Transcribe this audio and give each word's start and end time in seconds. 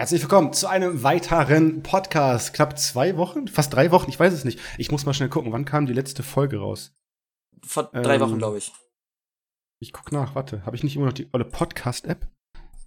Herzlich 0.00 0.22
willkommen 0.22 0.54
zu 0.54 0.66
einem 0.66 1.02
weiteren 1.02 1.82
Podcast. 1.82 2.54
Knapp 2.54 2.78
zwei 2.78 3.18
Wochen, 3.18 3.48
fast 3.48 3.74
drei 3.74 3.90
Wochen, 3.90 4.08
ich 4.08 4.18
weiß 4.18 4.32
es 4.32 4.46
nicht. 4.46 4.58
Ich 4.78 4.90
muss 4.90 5.04
mal 5.04 5.12
schnell 5.12 5.28
gucken, 5.28 5.52
wann 5.52 5.66
kam 5.66 5.84
die 5.84 5.92
letzte 5.92 6.22
Folge 6.22 6.56
raus? 6.56 6.96
Vor 7.62 7.82
drei 7.92 8.14
ähm, 8.14 8.20
Wochen, 8.22 8.38
glaube 8.38 8.56
ich. 8.56 8.72
Ich 9.78 9.92
guck 9.92 10.10
nach, 10.10 10.34
warte. 10.34 10.64
Habe 10.64 10.74
ich 10.74 10.82
nicht 10.82 10.96
immer 10.96 11.04
noch 11.04 11.12
die 11.12 11.28
olle 11.34 11.44
Podcast-App? 11.44 12.26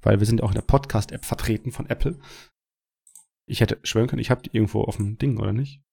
Weil 0.01 0.19
wir 0.21 0.25
sind 0.25 0.41
auch 0.41 0.47
in 0.47 0.55
der 0.55 0.63
Podcast-App 0.63 1.23
vertreten 1.23 1.71
von 1.71 1.87
Apple. 1.87 2.17
Ich 3.45 3.61
hätte 3.61 3.77
schwören 3.83 4.07
können, 4.07 4.19
ich 4.19 4.31
habe 4.31 4.41
die 4.41 4.49
irgendwo 4.51 4.81
auf 4.81 4.95
dem 4.95 5.19
Ding, 5.19 5.39
oder 5.39 5.53
nicht? 5.53 5.83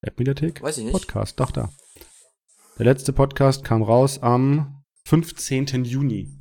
App-Mediathek? 0.00 0.62
Weiß 0.62 0.78
ich 0.78 0.84
nicht. 0.86 0.94
Podcast, 0.94 1.38
doch 1.38 1.52
da. 1.52 1.72
Der 2.76 2.86
letzte 2.86 3.12
Podcast 3.12 3.62
kam 3.62 3.84
raus 3.84 4.20
am 4.20 4.82
15. 5.04 5.84
Juni. 5.84 6.40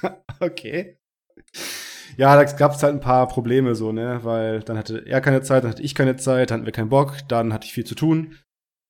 okay 0.40 0.98
ja, 2.16 2.34
da 2.36 2.44
gab 2.44 2.74
es 2.74 2.82
halt 2.82 2.94
ein 2.94 3.00
paar 3.00 3.28
Probleme 3.28 3.74
so, 3.74 3.92
ne? 3.92 4.20
Weil 4.22 4.60
dann 4.60 4.78
hatte 4.78 5.04
er 5.06 5.20
keine 5.20 5.42
Zeit, 5.42 5.64
dann 5.64 5.70
hatte 5.70 5.82
ich 5.82 5.94
keine 5.94 6.16
Zeit, 6.16 6.50
dann 6.50 6.58
hatten 6.58 6.66
wir 6.66 6.72
keinen 6.72 6.88
Bock, 6.88 7.16
dann 7.28 7.52
hatte 7.52 7.66
ich 7.66 7.72
viel 7.72 7.86
zu 7.86 7.94
tun, 7.94 8.36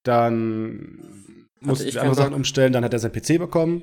dann 0.05 1.49
musste 1.61 1.89
ich 1.89 2.01
andere 2.01 2.15
Sachen 2.15 2.35
umstellen, 2.35 2.73
dann 2.73 2.85
hat 2.85 2.93
er 2.93 2.99
sein 2.99 3.13
PC 3.13 3.39
bekommen. 3.39 3.83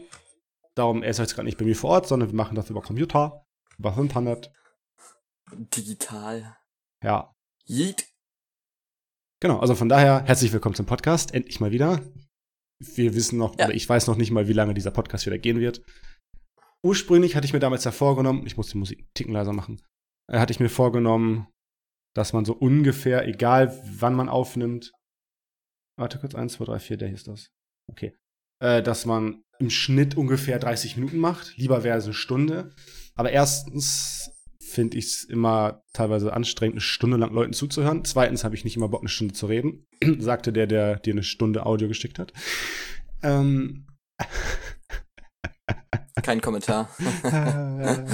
Darum, 0.75 1.03
er 1.03 1.09
ist 1.09 1.19
jetzt 1.19 1.35
gerade 1.35 1.45
nicht 1.45 1.57
bei 1.57 1.65
mir 1.65 1.75
vor 1.75 1.91
Ort, 1.91 2.07
sondern 2.07 2.29
wir 2.29 2.35
machen 2.35 2.55
das 2.55 2.69
über 2.69 2.81
Computer, 2.81 3.45
über 3.77 3.97
Internet. 3.97 4.51
Digital. 5.53 6.57
Ja. 7.03 7.33
Yeet. 7.67 8.07
Genau, 9.41 9.59
also 9.59 9.75
von 9.75 9.89
daher, 9.89 10.23
herzlich 10.25 10.51
willkommen 10.53 10.75
zum 10.75 10.85
Podcast, 10.85 11.33
endlich 11.33 11.59
mal 11.59 11.71
wieder. 11.71 12.01
Wir 12.79 13.13
wissen 13.15 13.37
noch, 13.37 13.57
ja. 13.57 13.65
oder 13.65 13.73
ich 13.73 13.87
weiß 13.87 14.07
noch 14.07 14.17
nicht 14.17 14.31
mal, 14.31 14.47
wie 14.47 14.53
lange 14.53 14.73
dieser 14.73 14.91
Podcast 14.91 15.25
wieder 15.25 15.37
gehen 15.37 15.59
wird 15.59 15.81
ursprünglich 16.85 17.35
hatte 17.35 17.45
ich 17.45 17.53
mir 17.53 17.59
damals 17.59 17.83
ja 17.83 17.91
vorgenommen, 17.91 18.45
ich 18.45 18.57
muss 18.57 18.69
die 18.69 18.77
Musik 18.77 18.99
einen 18.99 19.13
Ticken 19.15 19.33
leiser 19.33 19.53
machen, 19.53 19.81
äh, 20.31 20.39
hatte 20.39 20.53
ich 20.53 20.59
mir 20.59 20.69
vorgenommen, 20.69 21.47
dass 22.15 22.31
man 22.31 22.45
so 22.45 22.53
ungefähr, 22.53 23.27
egal 23.27 23.77
wann 23.99 24.13
man 24.13 24.29
aufnimmt, 24.29 24.93
warte 25.97 26.19
kurz, 26.19 26.35
1, 26.35 26.53
2, 26.53 26.65
3, 26.65 26.79
4, 26.79 26.97
der 26.97 27.07
hier 27.09 27.15
ist 27.15 27.27
das. 27.27 27.49
Okay. 27.91 28.15
Äh, 28.61 28.81
dass 28.81 29.05
man 29.05 29.43
im 29.59 29.69
Schnitt 29.69 30.15
ungefähr 30.15 30.59
30 30.59 30.95
Minuten 30.95 31.17
macht. 31.17 31.57
Lieber 31.57 31.83
wäre 31.83 31.97
es 31.97 32.05
eine 32.05 32.13
Stunde. 32.13 32.73
Aber 33.15 33.31
erstens 33.31 34.31
finde 34.59 34.97
ich 34.97 35.05
es 35.05 35.23
immer 35.23 35.83
teilweise 35.93 36.33
anstrengend, 36.33 36.75
eine 36.75 36.81
Stunde 36.81 37.17
lang 37.17 37.33
Leuten 37.33 37.53
zuzuhören. 37.53 38.03
Zweitens 38.05 38.43
habe 38.43 38.55
ich 38.55 38.63
nicht 38.63 38.75
immer 38.75 38.89
Bock, 38.89 39.01
eine 39.01 39.09
Stunde 39.09 39.33
zu 39.33 39.45
reden, 39.45 39.85
sagte 40.19 40.51
der, 40.53 40.67
der 40.67 40.99
dir 40.99 41.13
eine 41.13 41.23
Stunde 41.23 41.65
Audio 41.65 41.87
geschickt 41.87 42.19
hat. 42.19 42.33
Ähm, 43.23 43.87
kein 46.21 46.41
Kommentar. 46.41 46.89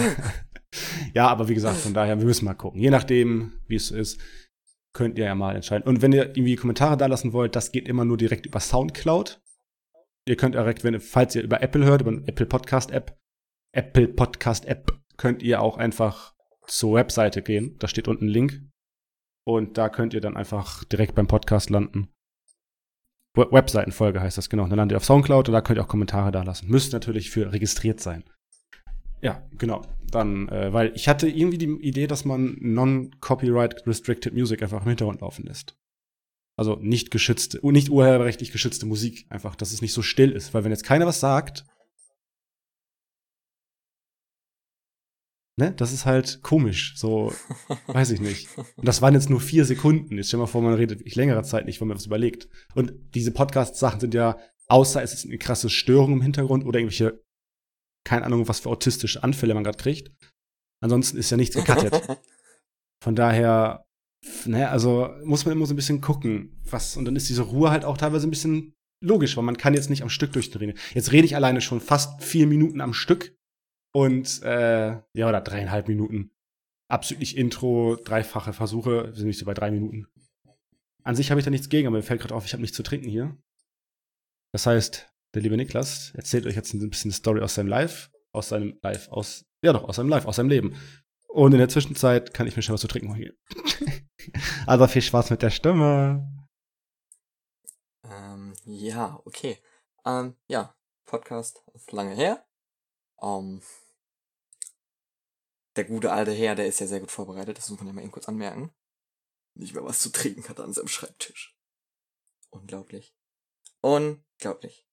ja, 1.14 1.28
aber 1.28 1.48
wie 1.48 1.54
gesagt, 1.54 1.78
von 1.78 1.94
daher, 1.94 2.18
wir 2.18 2.26
müssen 2.26 2.46
mal 2.46 2.54
gucken. 2.54 2.82
Je 2.82 2.90
nachdem, 2.90 3.54
wie 3.68 3.76
es 3.76 3.92
ist, 3.92 4.20
könnt 4.94 5.18
ihr 5.18 5.26
ja 5.26 5.36
mal 5.36 5.56
entscheiden. 5.56 5.88
Und 5.88 6.02
wenn 6.02 6.12
ihr 6.12 6.30
irgendwie 6.30 6.56
Kommentare 6.56 6.98
da 6.98 7.06
lassen 7.06 7.34
wollt, 7.34 7.56
das 7.56 7.72
geht 7.72 7.88
immer 7.88 8.06
nur 8.06 8.18
direkt 8.18 8.46
über 8.46 8.60
Soundcloud. 8.60 9.42
Ihr 10.28 10.36
könnt 10.36 10.56
direkt, 10.56 10.84
wenn, 10.84 11.00
falls 11.00 11.36
ihr 11.36 11.44
über 11.44 11.62
Apple 11.62 11.86
hört, 11.86 12.02
über 12.02 12.12
Apple 12.12 12.46
Podcast 12.46 12.92
App, 12.92 13.18
Apple 13.72 14.08
Podcast 14.08 14.66
App, 14.66 15.00
könnt 15.18 15.44
ihr 15.44 15.62
auch 15.62 15.78
einfach 15.78 16.34
zur 16.68 16.96
Webseite 16.96 17.42
gehen. 17.42 17.78
Da 17.80 17.88
steht 17.88 18.08
unten 18.08 18.26
ein 18.26 18.30
Link. 18.30 18.62
Und 19.44 19.78
da 19.78 19.90
könnt 19.90 20.14
ihr 20.14 20.22
dann 20.22 20.38
einfach 20.38 20.84
direkt 20.86 21.16
beim 21.16 21.28
Podcast 21.28 21.70
landen. 21.70 22.10
Webseitenfolge 23.36 24.22
heißt 24.22 24.38
das, 24.38 24.50
genau. 24.50 24.68
dann 24.68 24.78
landet 24.78 24.96
ihr 24.96 24.98
auf 24.98 25.06
Soundcloud 25.06 25.48
und 25.48 25.54
da 25.54 25.62
könnt 25.62 25.80
ihr 25.80 25.84
auch 25.84 25.88
Kommentare 25.88 26.32
da 26.32 26.44
lassen. 26.44 26.70
Müsst 26.70 26.94
natürlich 26.94 27.30
für 27.30 27.52
registriert 27.52 28.00
sein. 28.00 28.24
Ja, 29.22 29.42
genau. 29.58 29.84
Dann, 30.10 30.50
äh, 30.50 30.74
weil 30.74 30.92
ich 30.96 31.08
hatte 31.08 31.30
irgendwie 31.30 31.58
die 31.58 31.72
Idee, 31.82 32.08
dass 32.08 32.26
man 32.26 32.58
non-copyright 32.60 33.88
restricted 33.88 34.34
Music 34.34 34.62
einfach 34.62 34.82
im 34.82 34.88
Hintergrund 34.88 35.22
laufen 35.22 35.46
lässt. 35.46 35.76
Also 36.58 36.76
nicht 36.76 37.12
geschützte, 37.12 37.60
nicht 37.72 37.90
urheberrechtlich 37.90 38.52
geschützte 38.52 38.86
Musik 38.86 39.26
einfach, 39.30 39.56
dass 39.56 39.72
es 39.72 39.82
nicht 39.82 39.94
so 39.94 40.02
still 40.02 40.32
ist. 40.32 40.54
Weil 40.54 40.64
wenn 40.64 40.72
jetzt 40.72 40.84
keiner 40.84 41.06
was 41.06 41.20
sagt, 41.20 41.66
Ne? 45.62 45.74
Das 45.74 45.94
ist 45.94 46.08
halt 46.08 46.42
komisch. 46.42 46.96
So, 46.96 47.32
weiß 47.86 48.10
ich 48.10 48.20
nicht. 48.20 48.50
Und 48.58 48.88
das 48.88 49.04
waren 49.04 49.14
jetzt 49.14 49.30
nur 49.30 49.40
vier 49.40 49.64
Sekunden. 49.64 50.18
Jetzt 50.18 50.30
stell 50.30 50.40
mal 50.40 50.48
vor, 50.48 50.64
man 50.64 50.74
redet 50.74 51.02
wirklich 51.02 51.16
längere 51.16 51.44
Zeit 51.44 51.68
nicht, 51.68 51.80
wenn 51.80 51.88
man 51.88 51.98
was 51.98 52.08
überlegt. 52.08 52.50
Und 52.74 52.94
diese 53.14 53.32
Podcast-Sachen 53.32 54.00
sind 54.00 54.16
ja, 54.16 54.40
außer 54.70 55.04
es 55.04 55.14
ist 55.14 55.26
eine 55.26 55.38
krasse 55.38 55.70
Störung 55.70 56.14
im 56.14 56.22
Hintergrund 56.24 56.66
oder 56.66 56.80
irgendwelche, 56.80 57.22
keine 58.04 58.26
Ahnung, 58.26 58.48
was 58.48 58.62
für 58.62 58.70
autistische 58.70 59.22
Anfälle 59.22 59.54
man 59.54 59.64
gerade 59.64 59.78
kriegt. 59.78 60.12
Ansonsten 60.84 61.20
ist 61.20 61.30
ja 61.30 61.38
nichts 61.38 61.56
gecuttet. 61.56 61.94
Von 63.04 63.16
daher, 63.16 63.86
ne, 64.46 64.68
also 64.68 65.10
muss 65.24 65.46
man 65.46 65.52
immer 65.52 65.68
so 65.68 65.74
ein 65.74 65.76
bisschen 65.76 66.02
gucken, 66.02 66.60
was, 66.68 66.98
und 66.98 67.06
dann 67.06 67.16
ist 67.16 67.30
diese 67.30 67.44
Ruhe 67.44 67.70
halt 67.70 67.86
auch 67.86 68.00
teilweise 68.00 68.28
ein 68.28 68.32
bisschen 68.32 68.74
logisch, 69.00 69.38
weil 69.38 69.44
man 69.44 69.58
kann 69.58 69.76
jetzt 69.76 69.92
nicht 69.92 70.02
am 70.02 70.10
Stück 70.10 70.34
durchdrehen. 70.34 70.74
Jetzt 70.96 71.12
rede 71.12 71.26
ich 71.26 71.36
alleine 71.36 71.62
schon 71.62 71.82
fast 71.82 72.24
vier 72.24 72.48
Minuten 72.48 72.82
am 72.82 72.96
Stück 72.96 73.36
und 73.94 74.42
äh, 74.44 75.00
ja, 75.14 75.30
oder 75.30 75.42
dreieinhalb 75.42 75.88
Minuten. 75.88 76.32
Absolut 76.90 77.34
Intro, 77.34 77.98
dreifache 78.04 78.54
Versuche, 78.54 79.08
wir 79.08 79.16
sind 79.16 79.28
nicht 79.28 79.40
so 79.40 79.46
bei 79.46 79.54
drei 79.54 79.72
Minuten. 79.72 80.08
An 81.04 81.16
sich 81.16 81.32
habe 81.32 81.40
ich 81.40 81.46
da 81.46 81.52
nichts 81.52 81.70
gegen, 81.70 81.88
aber 81.88 81.98
mir 81.98 82.04
fällt 82.04 82.22
gerade 82.22 82.36
auf, 82.36 82.46
ich 82.46 82.54
habe 82.54 82.62
nichts 82.62 82.76
zu 82.76 82.84
trinken 82.84 83.10
hier. 83.10 83.38
Das 84.54 84.66
heißt, 84.66 85.10
der 85.34 85.42
liebe 85.42 85.56
Niklas 85.56 86.12
erzählt 86.14 86.46
euch 86.46 86.56
jetzt 86.56 86.74
ein 86.74 86.90
bisschen 86.90 87.10
eine 87.10 87.18
Story 87.18 87.42
aus 87.42 87.56
seinem 87.56 87.68
Live, 87.68 88.12
aus 88.34 88.50
seinem 88.50 88.78
Live, 88.82 89.08
aus, 89.10 89.46
ja 89.64 89.72
doch, 89.72 89.86
aus 89.86 89.96
seinem 89.96 90.10
Live, 90.10 90.26
aus 90.26 90.36
seinem 90.36 90.50
Leben. 90.50 90.76
Und 91.30 91.54
in 91.54 91.60
der 91.60 91.70
Zwischenzeit 91.70 92.34
kann 92.34 92.48
ich 92.48 92.58
mir 92.58 92.62
schon 92.62 92.74
was 92.74 92.82
zu 92.82 92.88
trinken 92.88 93.16
holen. 93.16 93.32
also 94.68 94.88
viel 94.88 95.02
Spaß 95.02 95.30
mit 95.30 95.42
der 95.42 95.50
Stimme. 95.50 96.30
Ähm, 98.04 98.54
ja, 98.66 99.22
okay. 99.24 99.58
Ähm, 100.06 100.36
ja, 100.48 100.76
Podcast 101.06 101.64
ist 101.74 101.94
lange 101.94 102.14
her. 102.14 102.46
Ähm, 103.22 103.62
der 105.76 105.86
gute 105.86 106.12
alte 106.12 106.32
Herr, 106.32 106.56
der 106.56 106.68
ist 106.68 106.80
ja 106.80 106.88
sehr 106.88 107.00
gut 107.00 107.12
vorbereitet, 107.12 107.58
das 107.58 107.70
muss 107.70 107.80
man 107.80 107.88
ja 107.88 107.94
mal 107.94 108.02
eben 108.02 108.12
kurz 108.12 108.28
anmerken. 108.28 108.74
Nicht 109.54 109.74
mehr 109.74 109.84
was 109.84 110.00
zu 110.00 110.10
trinken 110.12 110.48
hat 110.48 110.60
an 110.60 110.74
seinem 110.74 110.88
Schreibtisch. 110.88 111.58
Unglaublich. 112.50 113.16
Unglaublich. 113.82 114.88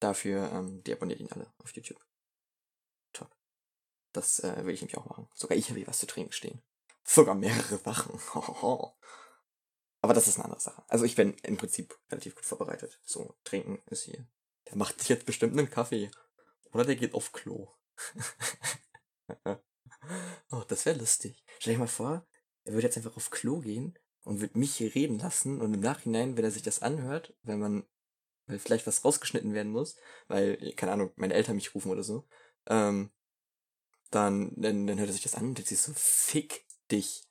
Dafür 0.00 0.50
ähm, 0.52 0.82
deabonniert 0.84 1.20
ihn 1.20 1.32
alle 1.32 1.52
auf 1.58 1.74
YouTube. 1.74 2.04
Top. 3.12 3.34
Das 4.12 4.40
äh, 4.40 4.64
will 4.64 4.74
ich 4.74 4.80
nämlich 4.80 4.96
auch 4.96 5.06
machen. 5.06 5.28
Sogar 5.34 5.56
ich 5.58 5.68
habe 5.68 5.78
hier 5.78 5.88
was 5.88 5.98
zu 5.98 6.06
trinken 6.06 6.32
stehen. 6.32 6.62
Sogar 7.04 7.34
mehrere 7.34 7.78
Sachen. 7.78 8.20
Aber 10.00 10.14
das 10.14 10.28
ist 10.28 10.36
eine 10.36 10.44
andere 10.44 10.60
Sache. 10.60 10.84
Also 10.88 11.04
ich 11.04 11.16
bin 11.16 11.34
im 11.42 11.56
Prinzip 11.56 11.98
relativ 12.10 12.34
gut 12.34 12.44
vorbereitet. 12.44 13.00
So, 13.02 13.36
trinken 13.44 13.82
ist 13.86 14.04
hier. 14.04 14.26
Der 14.68 14.76
macht 14.76 15.00
sich 15.00 15.08
jetzt 15.08 15.26
bestimmt 15.26 15.58
einen 15.58 15.70
Kaffee. 15.70 16.10
Oder 16.72 16.84
der 16.84 16.96
geht 16.96 17.14
auf 17.14 17.32
Klo. 17.32 17.74
oh, 20.50 20.62
das 20.68 20.86
wäre 20.86 20.98
lustig. 20.98 21.44
Stell 21.58 21.74
dir 21.74 21.80
mal 21.80 21.86
vor, 21.86 22.26
er 22.64 22.72
würde 22.72 22.86
jetzt 22.86 22.96
einfach 22.96 23.16
auf 23.16 23.30
Klo 23.30 23.60
gehen 23.60 23.98
und 24.22 24.40
würde 24.40 24.58
mich 24.58 24.76
hier 24.76 24.94
reden 24.94 25.18
lassen 25.18 25.60
und 25.60 25.74
im 25.74 25.80
Nachhinein, 25.80 26.36
wenn 26.36 26.44
er 26.44 26.50
sich 26.50 26.62
das 26.62 26.82
anhört, 26.82 27.34
wenn 27.42 27.58
man, 27.58 27.86
weil 28.46 28.58
vielleicht 28.58 28.86
was 28.86 29.04
rausgeschnitten 29.04 29.54
werden 29.54 29.72
muss, 29.72 29.96
weil, 30.26 30.72
keine 30.76 30.92
Ahnung, 30.92 31.12
meine 31.16 31.34
Eltern 31.34 31.56
mich 31.56 31.74
rufen 31.74 31.90
oder 31.90 32.02
so, 32.02 32.26
ähm, 32.66 33.10
dann, 34.10 34.52
dann, 34.56 34.86
dann 34.86 34.98
hört 34.98 35.10
er 35.10 35.12
sich 35.12 35.22
das 35.22 35.34
an 35.34 35.48
und 35.48 35.58
jetzt 35.58 35.72
ist 35.72 35.84
so, 35.84 35.92
fick 35.94 36.66
dich. 36.90 37.24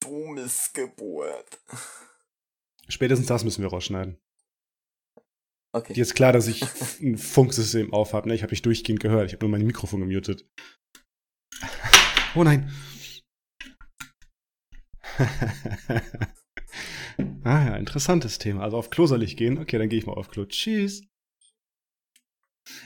Du 0.00 0.26
Missgeburt. 0.26 1.60
Spätestens 2.88 3.28
das 3.28 3.44
müssen 3.44 3.62
wir 3.62 3.70
rausschneiden. 3.70 4.18
Okay. 5.72 5.92
Dir 5.92 6.02
ist 6.02 6.14
klar, 6.14 6.32
dass 6.32 6.48
ich 6.48 6.62
ein 7.00 7.18
Funksystem 7.18 7.92
auf 7.92 8.12
habe. 8.12 8.28
Ne? 8.28 8.34
Ich 8.34 8.42
habe 8.42 8.50
dich 8.50 8.62
durchgehend 8.62 9.00
gehört. 9.00 9.26
Ich 9.26 9.32
habe 9.34 9.44
nur 9.44 9.50
mein 9.50 9.66
Mikrofon 9.66 10.00
gemutet. 10.00 10.48
Oh 12.34 12.44
nein. 12.44 12.70
ah 17.44 17.66
ja, 17.66 17.76
interessantes 17.76 18.38
Thema. 18.38 18.62
Also 18.62 18.76
auf 18.76 18.90
Klo 18.90 19.06
soll 19.06 19.22
ich 19.22 19.36
gehen. 19.36 19.58
Okay, 19.58 19.78
dann 19.78 19.88
gehe 19.88 19.98
ich 19.98 20.06
mal 20.06 20.14
auf 20.14 20.30
Klo. 20.30 20.44
Tschüss. 20.44 21.02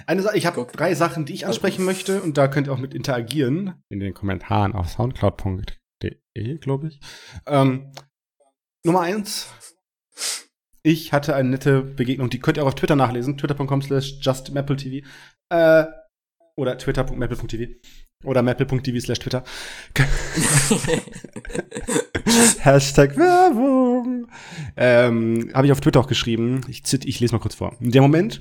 Eine 0.07 0.23
Sache, 0.23 0.39
ich 0.39 0.47
habe 0.47 0.67
drei 0.73 0.95
Sachen, 0.95 1.27
die 1.27 1.35
ich 1.35 1.47
ansprechen 1.47 1.85
möchte 1.85 2.23
und 2.23 2.39
da 2.39 2.49
könnt 2.49 2.69
ihr 2.69 2.73
auch 2.73 2.79
mit 2.79 2.95
interagieren 2.95 3.83
in 3.91 4.01
den 4.01 4.15
Kommentaren 4.15 4.73
auf 4.73 4.89
soundcloud.de, 4.89 6.59
glaube 6.59 6.89
ich. 6.89 7.01
Ähm, 7.47 7.93
Nummer 8.85 9.01
eins, 9.01 9.49
ich 10.83 11.13
hatte 11.13 11.35
eine 11.35 11.51
nette 11.51 11.83
Begegnung, 11.83 12.31
die 12.31 12.39
könnt 12.39 12.57
ihr 12.57 12.63
auch 12.63 12.69
auf 12.69 12.75
Twitter 12.77 12.97
nachlesen, 12.97 13.37
twitter.com 13.37 13.83
slash 13.83 14.21
justmappletv 14.21 15.07
äh, 15.51 15.85
oder 16.57 16.79
twitter.maple.tv 16.79 17.75
oder 18.25 18.43
maple.tv 18.43 19.01
slash 19.01 19.19
twitter. 19.19 19.45
Hashtag 22.61 23.17
Werbung. 23.17 24.27
Ähm, 24.77 25.51
Habe 25.55 25.67
ich 25.67 25.73
auf 25.73 25.81
Twitter 25.81 26.01
auch 26.01 26.07
geschrieben. 26.07 26.63
Ich, 26.69 26.85
zit, 26.85 27.05
ich 27.05 27.21
lese 27.21 27.35
mal 27.35 27.41
kurz 27.41 27.55
vor. 27.55 27.77
Dem 27.81 28.03
Moment, 28.03 28.41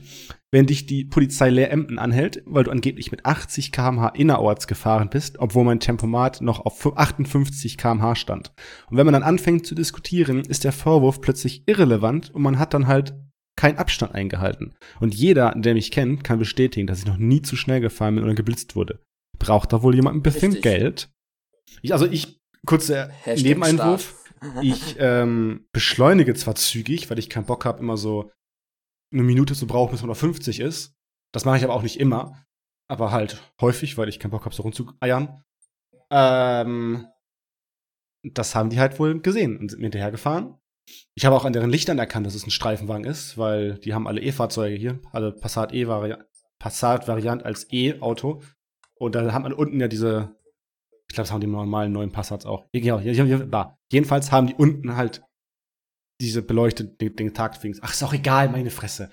wenn 0.52 0.66
dich 0.66 0.86
die 0.86 1.06
Polizei 1.06 1.50
Leer-Emden 1.50 2.00
anhält, 2.00 2.44
weil 2.46 2.64
du 2.64 2.72
angeblich 2.72 3.12
mit 3.12 3.26
80 3.26 3.72
km/h 3.72 4.10
innerorts 4.10 4.68
gefahren 4.68 5.10
bist, 5.10 5.40
obwohl 5.40 5.64
mein 5.64 5.80
Tempomat 5.80 6.42
noch 6.42 6.66
auf 6.66 6.98
58 6.98 7.78
km/h 7.78 8.16
stand. 8.16 8.54
Und 8.90 8.98
wenn 8.98 9.06
man 9.06 9.14
dann 9.14 9.24
anfängt 9.24 9.66
zu 9.66 9.76
diskutieren, 9.76 10.42
ist 10.42 10.64
der 10.64 10.72
Vorwurf 10.72 11.22
plötzlich 11.22 11.64
irrelevant 11.68 12.30
und 12.34 12.42
man 12.42 12.60
hat 12.60 12.74
dann 12.74 12.88
halt 12.88 13.16
keinen 13.56 13.78
Abstand 13.78 14.16
eingehalten. 14.16 14.74
Und 15.00 15.14
jeder, 15.14 15.54
der 15.56 15.74
mich 15.74 15.92
kennt, 15.92 16.24
kann 16.24 16.40
bestätigen, 16.40 16.88
dass 16.88 17.00
ich 17.00 17.06
noch 17.06 17.18
nie 17.18 17.42
zu 17.42 17.56
schnell 17.56 17.82
gefahren 17.82 18.16
bin 18.16 18.24
oder 18.24 18.34
geblitzt 18.34 18.76
wurde. 18.76 19.00
Braucht 19.40 19.74
da 19.74 19.82
wohl 19.82 19.96
jemand 19.96 20.18
ein 20.18 20.24
bisschen 20.24 20.54
Richtig. 20.54 20.64
Geld? 20.64 21.10
Ich, 21.82 21.94
also 21.94 22.06
ich, 22.06 22.40
kurzer 22.66 23.10
Hashtag 23.10 23.46
Nebeneinwurf. 23.46 24.20
Ich 24.62 24.98
ähm, 25.00 25.68
beschleunige 25.72 26.34
zwar 26.34 26.56
zügig, 26.56 27.10
weil 27.10 27.20
ich 27.20 27.30
keinen 27.30 27.46
Bock 27.46 27.66
habe, 27.66 27.80
immer 27.80 27.98
so 27.98 28.30
eine 29.12 29.24
Minute 29.24 29.54
zu 29.54 29.68
brauchen, 29.68 29.92
bis 29.92 30.02
man 30.02 30.12
auf 30.12 30.18
50 30.18 30.60
ist. 30.60 30.96
Das 31.32 31.46
mache 31.46 31.58
ich 31.58 31.64
aber 31.64 31.74
auch 31.74 31.84
nicht 31.84 32.00
immer. 32.00 32.46
Aber 32.88 33.12
halt 33.12 33.42
häufig, 33.62 33.98
weil 33.98 34.10
ich 34.10 34.20
keinen 34.20 34.32
Bock 34.32 34.46
habe, 34.46 34.54
so 34.54 34.64
rumzueiern. 34.64 35.44
Ähm, 36.12 37.08
das 38.24 38.56
haben 38.56 38.70
die 38.70 38.80
halt 38.80 39.00
wohl 39.00 39.20
gesehen 39.22 39.58
und 39.58 39.70
sind 39.70 39.80
mir 39.80 39.86
hinterhergefahren. 39.86 40.56
Ich 41.16 41.26
habe 41.26 41.36
auch 41.36 41.46
an 41.46 41.54
deren 41.54 41.70
Lichtern 41.70 42.00
erkannt, 42.00 42.26
dass 42.26 42.36
es 42.36 42.46
ein 42.46 42.52
Streifenwagen 42.52 43.06
ist, 43.06 43.38
weil 43.38 43.76
die 43.80 43.94
haben 43.94 44.08
alle 44.08 44.22
E-Fahrzeuge 44.22 44.76
hier, 44.76 45.00
alle 45.12 45.32
Passat 45.32 45.74
E-Variant, 45.74 46.26
Passat-Variant 46.60 47.44
als 47.44 47.68
E-Auto. 47.72 48.42
Und 49.04 49.16
da 49.16 49.32
hat 49.32 49.44
man 49.44 49.54
unten 49.54 49.80
ja 49.80 49.88
diese, 49.88 50.36
ich 51.08 51.16
glaube, 51.16 51.26
das 51.26 51.32
haben 51.32 51.42
die 51.42 51.48
normalen 51.48 51.92
neuen 51.92 52.12
Passats 52.12 52.46
auch. 52.46 52.66
Ja. 52.74 53.78
Jedenfalls 53.92 54.32
haben 54.32 54.48
die 54.48 54.56
unten 54.56 54.96
halt 54.96 55.24
diese 56.22 56.42
beleuchteten 56.42 56.98
den, 56.98 57.16
den 57.16 57.34
Tagdings. 57.34 57.80
Ach, 57.82 57.92
ist 57.92 58.04
auch 58.04 58.14
egal, 58.14 58.50
meine 58.50 58.70
Fresse. 58.70 59.10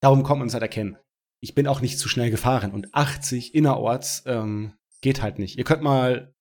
Darum 0.00 0.22
kommt 0.22 0.40
man 0.40 0.48
es 0.48 0.54
halt 0.54 0.62
erkennen. 0.62 0.96
Ich 1.40 1.54
bin 1.54 1.66
auch 1.66 1.80
nicht 1.80 1.98
zu 1.98 2.08
schnell 2.08 2.30
gefahren 2.30 2.72
und 2.72 2.94
80 2.94 3.54
innerorts 3.54 4.22
ähm, 4.26 4.74
geht 5.00 5.22
halt 5.22 5.38
nicht. 5.38 5.58
Ihr 5.58 5.64
könnt 5.64 5.82
mal 5.82 6.34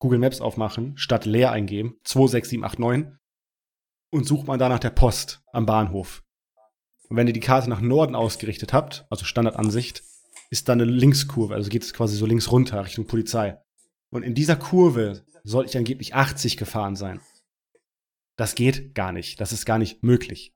Google 0.00 0.18
Maps 0.18 0.40
aufmachen, 0.40 0.96
statt 0.96 1.24
leer 1.24 1.52
eingeben, 1.52 1.96
26789 2.04 3.18
und 4.10 4.26
sucht 4.26 4.46
mal 4.46 4.58
da 4.58 4.68
nach 4.68 4.78
der 4.78 4.90
Post 4.90 5.42
am 5.52 5.66
Bahnhof. 5.66 6.24
Und 7.08 7.16
wenn 7.16 7.26
ihr 7.26 7.32
die 7.32 7.40
Karte 7.40 7.70
nach 7.70 7.80
Norden 7.80 8.14
ausgerichtet 8.14 8.72
habt, 8.72 9.06
also 9.10 9.24
Standardansicht, 9.24 10.02
ist 10.50 10.68
da 10.68 10.72
eine 10.72 10.84
Linkskurve, 10.84 11.54
also 11.54 11.68
geht 11.68 11.82
es 11.82 11.92
quasi 11.92 12.16
so 12.16 12.26
links 12.26 12.50
runter 12.50 12.84
Richtung 12.84 13.06
Polizei. 13.06 13.58
Und 14.10 14.22
in 14.22 14.34
dieser 14.34 14.56
Kurve 14.56 15.24
soll 15.44 15.66
ich 15.66 15.76
angeblich 15.76 16.14
80 16.14 16.56
gefahren 16.56 16.96
sein. 16.96 17.20
Das 18.36 18.54
geht 18.54 18.94
gar 18.94 19.12
nicht. 19.12 19.40
Das 19.40 19.52
ist 19.52 19.66
gar 19.66 19.78
nicht 19.78 20.02
möglich. 20.02 20.54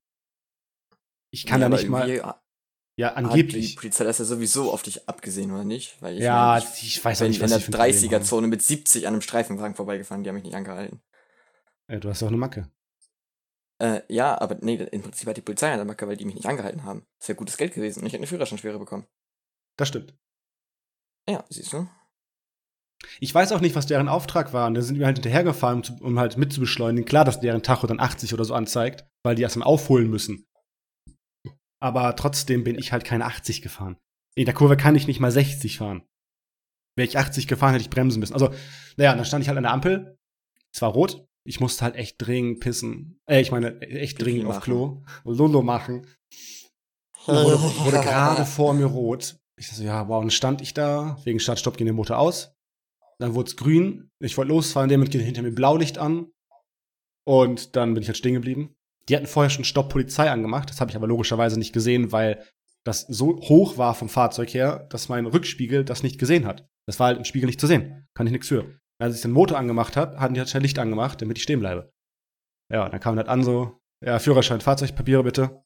Ich 1.31 1.47
kann 1.47 1.61
Ja, 1.61 1.69
da 1.69 1.77
nicht 1.77 1.89
mal. 1.89 2.09
Ja, 2.99 3.09
Hat 3.09 3.17
die 3.17 3.17
angeblich. 3.17 3.77
Polizei 3.77 4.05
das 4.05 4.19
ja 4.19 4.25
sowieso 4.25 4.71
auf 4.71 4.83
dich 4.83 5.09
abgesehen, 5.09 5.51
oder 5.51 5.65
nicht? 5.65 6.01
Weil 6.03 6.17
ich 6.17 6.23
Ja, 6.23 6.59
meine, 6.61 6.65
ich 6.75 6.83
ich 6.99 7.05
weiß 7.05 7.19
bin 7.21 7.29
nicht, 7.29 7.39
in 7.39 7.43
was 7.43 7.51
der 7.51 7.59
ein 7.59 7.63
Problem 7.65 8.13
haben. 8.13 8.23
30er-Zone 8.23 8.47
mit 8.49 8.63
70 8.63 9.07
an 9.07 9.15
einem 9.15 9.23
Streifenwagen 9.23 9.75
vorbeigefahren, 9.75 10.23
die 10.23 10.29
haben 10.29 10.37
mich 10.37 10.45
nicht 10.45 10.55
angehalten. 10.55 11.03
Ja, 11.89 11.99
du 12.01 12.09
hast 12.09 12.23
doch 12.23 12.29
eine 12.29 12.37
Macke. 12.37 12.71
Äh, 13.79 14.03
ja, 14.09 14.41
aber 14.41 14.57
nee, 14.61 14.77
im 14.77 15.03
Prinzip 15.03 15.29
hat 15.29 15.37
die 15.37 15.41
Polizei 15.43 15.75
der 15.75 15.85
Macke, 15.85 16.07
weil 16.07 16.17
die 16.17 16.25
mich 16.25 16.35
nicht 16.37 16.47
angehalten 16.47 16.85
haben. 16.85 17.07
Das 17.19 17.29
wäre 17.29 17.37
gutes 17.37 17.57
Geld 17.57 17.75
gewesen 17.75 18.01
und 18.01 18.07
ich 18.07 18.13
hätte 18.13 18.21
eine 18.21 18.27
Führerscheinschwere 18.29 18.79
bekommen. 18.79 19.07
Das 19.79 19.89
stimmt. 19.89 20.15
Ja, 21.29 21.45
siehst 21.49 21.73
du? 21.73 21.89
Ich 23.21 23.35
weiß 23.35 23.53
auch 23.53 23.61
nicht, 23.61 23.75
was 23.75 23.87
deren 23.87 24.09
Auftrag 24.09 24.53
war. 24.53 24.67
Und 24.67 24.75
da 24.75 24.83
sind 24.83 24.99
wir 24.99 25.07
halt 25.07 25.17
hinterhergefahren, 25.17 25.79
um, 25.79 25.85
zu, 25.85 25.95
um 26.01 26.19
halt 26.19 26.37
mitzubeschleunigen. 26.37 27.05
Klar, 27.05 27.25
dass 27.25 27.41
deren 27.41 27.63
Tacho 27.63 27.87
dann 27.87 28.01
80 28.01 28.35
oder 28.35 28.45
so 28.45 28.55
anzeigt, 28.55 29.07
weil 29.25 29.35
die 29.35 29.43
erstmal 29.43 29.67
aufholen 29.67 30.09
müssen. 30.09 30.47
Aber 31.81 32.15
trotzdem 32.15 32.65
bin 32.65 32.79
ich 32.79 32.93
halt 32.93 33.05
keine 33.05 33.25
80 33.25 33.63
gefahren. 33.63 33.97
In 34.37 34.45
der 34.45 34.55
Kurve 34.55 34.77
kann 34.77 34.95
ich 34.95 35.07
nicht 35.07 35.21
mal 35.21 35.33
60 35.33 35.79
fahren. 35.79 36.07
Wäre 36.97 37.09
ich 37.09 37.19
80 37.19 37.49
gefahren, 37.49 37.73
hätte 37.73 37.83
ich 37.83 37.91
bremsen 37.91 38.21
müssen. 38.21 38.35
Also, 38.35 38.53
naja, 38.97 39.15
dann 39.15 39.25
stand 39.25 39.43
ich 39.43 39.49
halt 39.49 39.57
an 39.57 39.65
der 39.65 39.73
Ampel. 39.73 40.19
Es 40.75 40.81
war 40.81 40.91
rot. 40.91 41.27
Ich 41.45 41.59
musste 41.59 41.85
halt 41.85 41.97
echt 41.97 42.17
dringend 42.19 42.61
pissen. 42.61 43.21
Äh, 43.29 43.41
ich 43.41 43.51
meine, 43.51 43.81
echt 43.81 44.23
dringend 44.23 44.45
auf 44.47 44.57
machen. 44.57 44.63
Klo. 44.63 45.05
Lolo 45.25 45.63
machen. 45.63 46.07
Dann 47.27 47.45
wurde, 47.45 47.59
wurde 47.59 48.01
gerade 48.01 48.47
vor 48.47 48.75
mir 48.75 48.87
rot. 48.87 49.42
Ich 49.59 49.69
so, 49.69 49.83
ja, 49.83 50.09
wow, 50.09 50.23
dann 50.23 50.31
stand 50.31 50.61
ich 50.61 50.75
da, 50.75 51.19
wegen 51.25 51.41
Start-Stopp 51.41 51.77
ging 51.77 51.87
der 51.87 51.95
Motor 51.95 52.19
aus. 52.19 52.55
Dann 53.19 53.35
wurde 53.35 53.51
es 53.51 53.57
grün. 53.57 54.11
Ich 54.19 54.37
wollte 54.37 54.51
losfahren, 54.51 54.89
der 54.89 54.99
geht 54.99 55.23
hinter 55.23 55.43
mir 55.43 55.53
Blaulicht 55.53 55.99
an. 55.99 56.33
Und 57.25 57.77
dann 57.77 57.95
bin 57.95 58.03
ich 58.03 58.09
halt 58.09 58.17
stehen 58.17 58.35
geblieben. 58.35 58.75
Die 59.09 59.17
hatten 59.17 59.27
vorher 59.27 59.51
schon 59.51 59.65
Stopp 59.65 59.91
Polizei 59.91 60.31
angemacht. 60.31 60.71
Das 60.71 60.81
habe 60.81 60.91
ich 60.91 60.97
aber 60.97 61.07
logischerweise 61.07 61.59
nicht 61.59 61.73
gesehen, 61.73 62.13
weil 62.13 62.45
das 62.85 63.03
so 63.03 63.39
hoch 63.41 63.79
war 63.79 63.95
vom 63.95 64.09
Fahrzeug 64.09 64.53
her, 64.55 64.87
dass 64.91 65.09
mein 65.09 65.27
Rückspiegel 65.27 65.85
das 65.85 66.03
nicht 66.03 66.19
gesehen 66.19 66.47
hat. 66.47 66.67
Das 66.87 66.99
war 66.99 67.09
halt 67.09 67.19
im 67.19 67.25
Spiegel 67.25 67.47
nicht 67.47 67.61
zu 67.61 67.67
sehen. 67.67 68.09
Kann 68.15 68.27
ich 68.27 68.33
nichts 68.33 68.49
für. 68.49 68.79
Als 68.99 69.17
ich 69.17 69.23
den 69.23 69.33
Motor 69.33 69.59
angemacht 69.59 69.97
habe, 69.97 70.19
hatten 70.19 70.35
die 70.35 70.41
halt 70.41 70.51
schnell 70.51 70.63
Licht 70.63 70.79
angemacht, 70.79 71.23
damit 71.23 71.39
ich 71.39 71.45
stehen 71.45 71.61
bleibe. 71.61 71.93
Ja, 72.73 72.89
dann 72.89 73.01
kam 73.01 73.17
halt 73.17 73.29
an 73.29 73.45
so, 73.45 73.81
ja, 74.05 74.19
Führerschein, 74.19 74.61
Fahrzeugpapiere 74.61 75.23
bitte. 75.23 75.63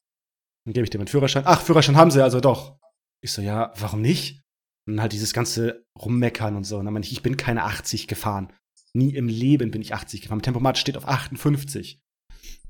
Dann 0.65 0.73
gebe 0.73 0.83
ich 0.83 0.89
dir 0.89 0.97
meinen 0.97 1.07
Führerschein. 1.07 1.43
Ach, 1.45 1.61
Führerschein 1.61 1.95
haben 1.95 2.11
sie 2.11 2.23
also 2.23 2.39
doch. 2.39 2.77
Ich 3.21 3.31
so, 3.31 3.41
ja, 3.41 3.73
warum 3.77 4.01
nicht? 4.01 4.43
Und 4.87 5.01
halt 5.01 5.13
dieses 5.13 5.33
ganze 5.33 5.85
Rummeckern 5.99 6.55
und 6.55 6.63
so. 6.63 6.77
Und 6.77 6.85
dann 6.85 6.93
meine 6.93 7.05
ich, 7.05 7.11
ich 7.11 7.21
bin 7.21 7.37
keine 7.37 7.63
80 7.63 8.07
gefahren. 8.07 8.53
Nie 8.93 9.15
im 9.15 9.27
Leben 9.27 9.71
bin 9.71 9.81
ich 9.81 9.93
80 9.93 10.21
gefahren. 10.21 10.41
Tempomat 10.41 10.77
steht 10.77 10.97
auf 10.97 11.07
58. 11.07 12.01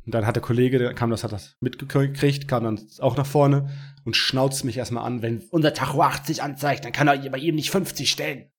Und 0.05 0.13
dann 0.13 0.25
hat 0.25 0.37
der 0.37 0.41
Kollege, 0.41 0.79
der 0.79 0.93
kam 0.93 1.09
das, 1.09 1.25
hat 1.25 1.33
das 1.33 1.57
mitgekriegt, 1.59 2.47
kam 2.47 2.63
dann 2.63 2.87
auch 2.99 3.17
nach 3.17 3.25
vorne 3.25 3.69
und 4.05 4.15
schnauzt 4.15 4.63
mich 4.63 4.77
erstmal 4.77 5.05
an, 5.05 5.21
wenn 5.21 5.43
unser 5.51 5.73
Tacho 5.73 6.01
80 6.01 6.41
anzeigt, 6.41 6.85
dann 6.85 6.93
kann 6.93 7.09
er 7.09 7.29
bei 7.29 7.37
ihm 7.37 7.55
nicht 7.55 7.71
50 7.71 8.09
stellen. 8.09 8.49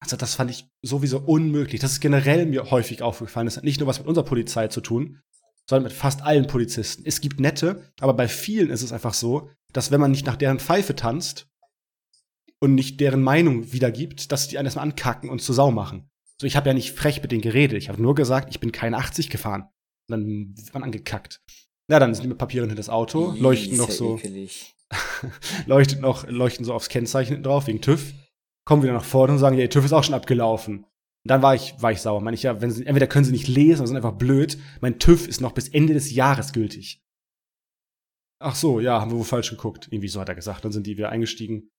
Also 0.00 0.16
das 0.16 0.34
fand 0.34 0.50
ich 0.50 0.68
sowieso 0.82 1.20
unmöglich. 1.20 1.80
Das 1.80 1.92
ist 1.92 2.00
generell 2.00 2.46
mir 2.46 2.70
häufig 2.70 3.00
aufgefallen. 3.00 3.46
Das 3.46 3.56
hat 3.56 3.64
nicht 3.64 3.78
nur 3.78 3.86
was 3.86 4.00
mit 4.00 4.08
unserer 4.08 4.24
Polizei 4.24 4.66
zu 4.66 4.80
tun, 4.80 5.20
sondern 5.68 5.84
mit 5.84 5.92
fast 5.92 6.22
allen 6.22 6.48
Polizisten. 6.48 7.04
Es 7.06 7.20
gibt 7.20 7.40
nette, 7.40 7.92
aber 8.00 8.14
bei 8.14 8.26
vielen 8.26 8.70
ist 8.70 8.82
es 8.82 8.92
einfach 8.92 9.14
so, 9.14 9.50
dass 9.76 9.90
wenn 9.90 10.00
man 10.00 10.10
nicht 10.10 10.26
nach 10.26 10.36
deren 10.36 10.58
Pfeife 10.58 10.96
tanzt 10.96 11.48
und 12.60 12.74
nicht 12.74 13.00
deren 13.00 13.22
Meinung 13.22 13.72
wiedergibt, 13.72 14.32
dass 14.32 14.48
die 14.48 14.58
einen 14.58 14.66
erstmal 14.66 14.84
ankacken 14.84 15.28
und 15.28 15.42
zur 15.42 15.54
Sau 15.54 15.70
machen. 15.70 16.08
So, 16.40 16.46
ich 16.46 16.56
habe 16.56 16.68
ja 16.68 16.74
nicht 16.74 16.92
frech 16.92 17.22
mit 17.22 17.32
denen 17.32 17.42
geredet. 17.42 17.78
Ich 17.78 17.88
habe 17.88 18.00
nur 18.00 18.14
gesagt, 18.14 18.48
ich 18.50 18.60
bin 18.60 18.72
keine 18.72 18.96
80 18.96 19.30
gefahren. 19.30 19.62
Und 20.08 20.10
dann 20.10 20.54
wird 20.56 20.74
man 20.74 20.82
angekackt. 20.82 21.40
Ja, 21.90 21.98
dann 21.98 22.14
sind 22.14 22.24
die 22.24 22.28
mit 22.28 22.38
Papieren 22.38 22.68
hinter 22.68 22.80
das 22.80 22.88
Auto, 22.88 23.32
Ih, 23.32 23.40
leuchten 23.40 23.76
noch 23.76 23.90
so, 23.90 24.18
leuchten 25.66 26.00
noch, 26.00 26.26
leuchten 26.26 26.64
so 26.64 26.74
aufs 26.74 26.88
Kennzeichen 26.88 27.42
drauf, 27.42 27.66
wegen 27.66 27.80
TÜV. 27.80 28.12
Kommen 28.64 28.82
wieder 28.82 28.92
nach 28.92 29.04
vorne 29.04 29.34
und 29.34 29.38
sagen, 29.38 29.56
ja, 29.56 29.66
TÜV 29.68 29.84
ist 29.84 29.92
auch 29.92 30.04
schon 30.04 30.14
abgelaufen. 30.14 30.78
Und 30.78 31.30
dann 31.30 31.42
war 31.42 31.54
ich, 31.54 31.74
war 31.80 31.92
ich 31.92 32.00
sauer. 32.00 32.20
Meine 32.20 32.34
ich 32.34 32.42
ja, 32.42 32.60
wenn 32.60 32.70
sie, 32.70 32.86
entweder 32.86 33.06
können 33.06 33.24
sie 33.24 33.32
nicht 33.32 33.48
lesen 33.48 33.80
oder 33.80 33.88
sind 33.88 33.96
einfach 33.96 34.12
blöd. 34.12 34.58
Mein 34.80 34.98
TÜV 34.98 35.28
ist 35.28 35.40
noch 35.40 35.52
bis 35.52 35.68
Ende 35.68 35.94
des 35.94 36.12
Jahres 36.12 36.52
gültig. 36.52 37.05
Ach 38.38 38.54
so, 38.54 38.80
ja, 38.80 39.00
haben 39.00 39.10
wir 39.10 39.18
wohl 39.18 39.24
falsch 39.24 39.50
geguckt. 39.50 39.88
Irgendwie 39.90 40.08
so 40.08 40.20
hat 40.20 40.28
er 40.28 40.34
gesagt. 40.34 40.64
Dann 40.64 40.72
sind 40.72 40.86
die 40.86 40.96
wieder 40.96 41.10
eingestiegen. 41.10 41.70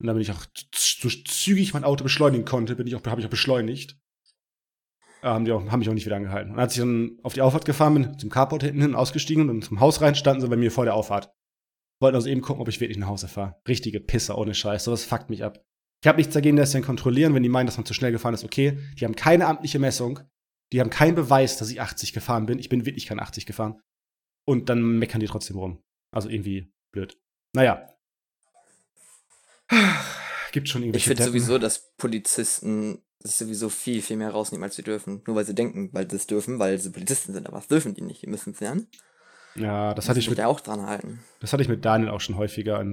Und 0.00 0.06
dann 0.06 0.16
bin 0.16 0.22
ich 0.22 0.32
auch, 0.32 0.44
so 0.74 1.08
zügig 1.08 1.74
mein 1.74 1.84
Auto 1.84 2.02
beschleunigen 2.02 2.44
konnte, 2.44 2.76
bin 2.76 2.86
ich 2.86 2.96
auch, 2.96 3.04
habe 3.04 3.20
ich 3.20 3.26
auch 3.26 3.30
beschleunigt. 3.30 3.98
Haben 5.22 5.44
die 5.44 5.52
auch, 5.52 5.64
haben 5.70 5.78
mich 5.78 5.88
auch 5.88 5.94
nicht 5.94 6.06
wieder 6.06 6.16
angehalten. 6.16 6.52
Und 6.52 6.58
als 6.58 6.74
ich 6.74 6.80
dann 6.80 7.18
auf 7.22 7.34
die 7.34 7.42
Auffahrt 7.42 7.64
gefahren 7.64 7.94
bin, 7.94 8.18
zum 8.18 8.28
Carport 8.28 8.64
hinten 8.64 8.82
hin 8.82 8.94
ausgestiegen 8.96 9.48
und 9.48 9.64
zum 9.64 9.78
Haus 9.78 10.00
rein, 10.00 10.16
standen 10.16 10.40
sie 10.40 10.48
bei 10.48 10.56
mir 10.56 10.72
vor 10.72 10.84
der 10.84 10.94
Auffahrt. 10.94 11.32
Wollten 12.00 12.16
also 12.16 12.28
eben 12.28 12.40
gucken, 12.40 12.60
ob 12.60 12.68
ich 12.68 12.80
wirklich 12.80 12.98
nach 12.98 13.06
Hause 13.06 13.28
fahre. 13.28 13.60
Richtige 13.68 14.00
Pisser 14.00 14.36
ohne 14.36 14.54
Scheiß. 14.54 14.82
Sowas 14.84 15.04
fuckt 15.04 15.30
mich 15.30 15.44
ab. 15.44 15.64
Ich 16.02 16.08
habe 16.08 16.18
nichts 16.18 16.34
dagegen, 16.34 16.56
dass 16.56 16.72
sie 16.72 16.78
dann 16.78 16.84
kontrollieren, 16.84 17.32
wenn 17.34 17.44
die 17.44 17.48
meinen, 17.48 17.66
dass 17.66 17.76
man 17.76 17.86
zu 17.86 17.94
schnell 17.94 18.10
gefahren 18.10 18.34
ist, 18.34 18.42
okay. 18.42 18.76
Die 18.98 19.04
haben 19.04 19.14
keine 19.14 19.46
amtliche 19.46 19.78
Messung. 19.78 20.18
Die 20.72 20.80
haben 20.80 20.90
keinen 20.90 21.14
Beweis, 21.14 21.58
dass 21.58 21.70
ich 21.70 21.80
80 21.80 22.12
gefahren 22.12 22.46
bin. 22.46 22.58
Ich 22.58 22.68
bin 22.68 22.84
wirklich 22.86 23.06
kein 23.06 23.20
80 23.20 23.46
gefahren. 23.46 23.80
Und 24.44 24.68
dann 24.68 24.98
meckern 24.98 25.20
die 25.20 25.26
trotzdem 25.26 25.58
rum. 25.58 25.80
Also 26.12 26.28
irgendwie 26.28 26.72
blöd. 26.92 27.18
Naja. 27.54 27.88
Gibt 30.52 30.68
schon 30.68 30.82
Ich 30.82 30.86
irgendwelche 30.86 31.08
finde 31.08 31.22
Deppen. 31.24 31.32
sowieso, 31.32 31.58
dass 31.58 31.92
Polizisten 31.96 33.02
sich 33.18 33.34
sowieso 33.36 33.68
viel, 33.68 34.02
viel 34.02 34.16
mehr 34.16 34.30
rausnehmen, 34.30 34.64
als 34.64 34.76
sie 34.76 34.82
dürfen. 34.82 35.22
Nur 35.26 35.36
weil 35.36 35.46
sie 35.46 35.54
denken, 35.54 35.90
weil 35.92 36.08
sie 36.10 36.16
es 36.16 36.26
dürfen, 36.26 36.58
weil 36.58 36.78
sie 36.78 36.90
Polizisten 36.90 37.32
sind. 37.32 37.46
Aber 37.48 37.56
das 37.58 37.68
dürfen 37.68 37.94
die 37.94 38.02
nicht. 38.02 38.22
Die 38.22 38.26
müssen 38.26 38.52
es 38.52 38.60
lernen. 38.60 38.86
Ja, 39.54 39.94
das 39.94 40.08
hatte 40.08 40.18
ich 40.18 40.30
mit 40.30 40.40
auch 40.40 40.60
dran 40.60 40.86
halten. 40.86 41.20
das 41.40 41.52
hatte 41.52 41.62
ich 41.62 41.68
mit 41.68 41.84
Daniel 41.84 42.10
auch 42.10 42.20
schon 42.20 42.36
häufiger, 42.36 42.84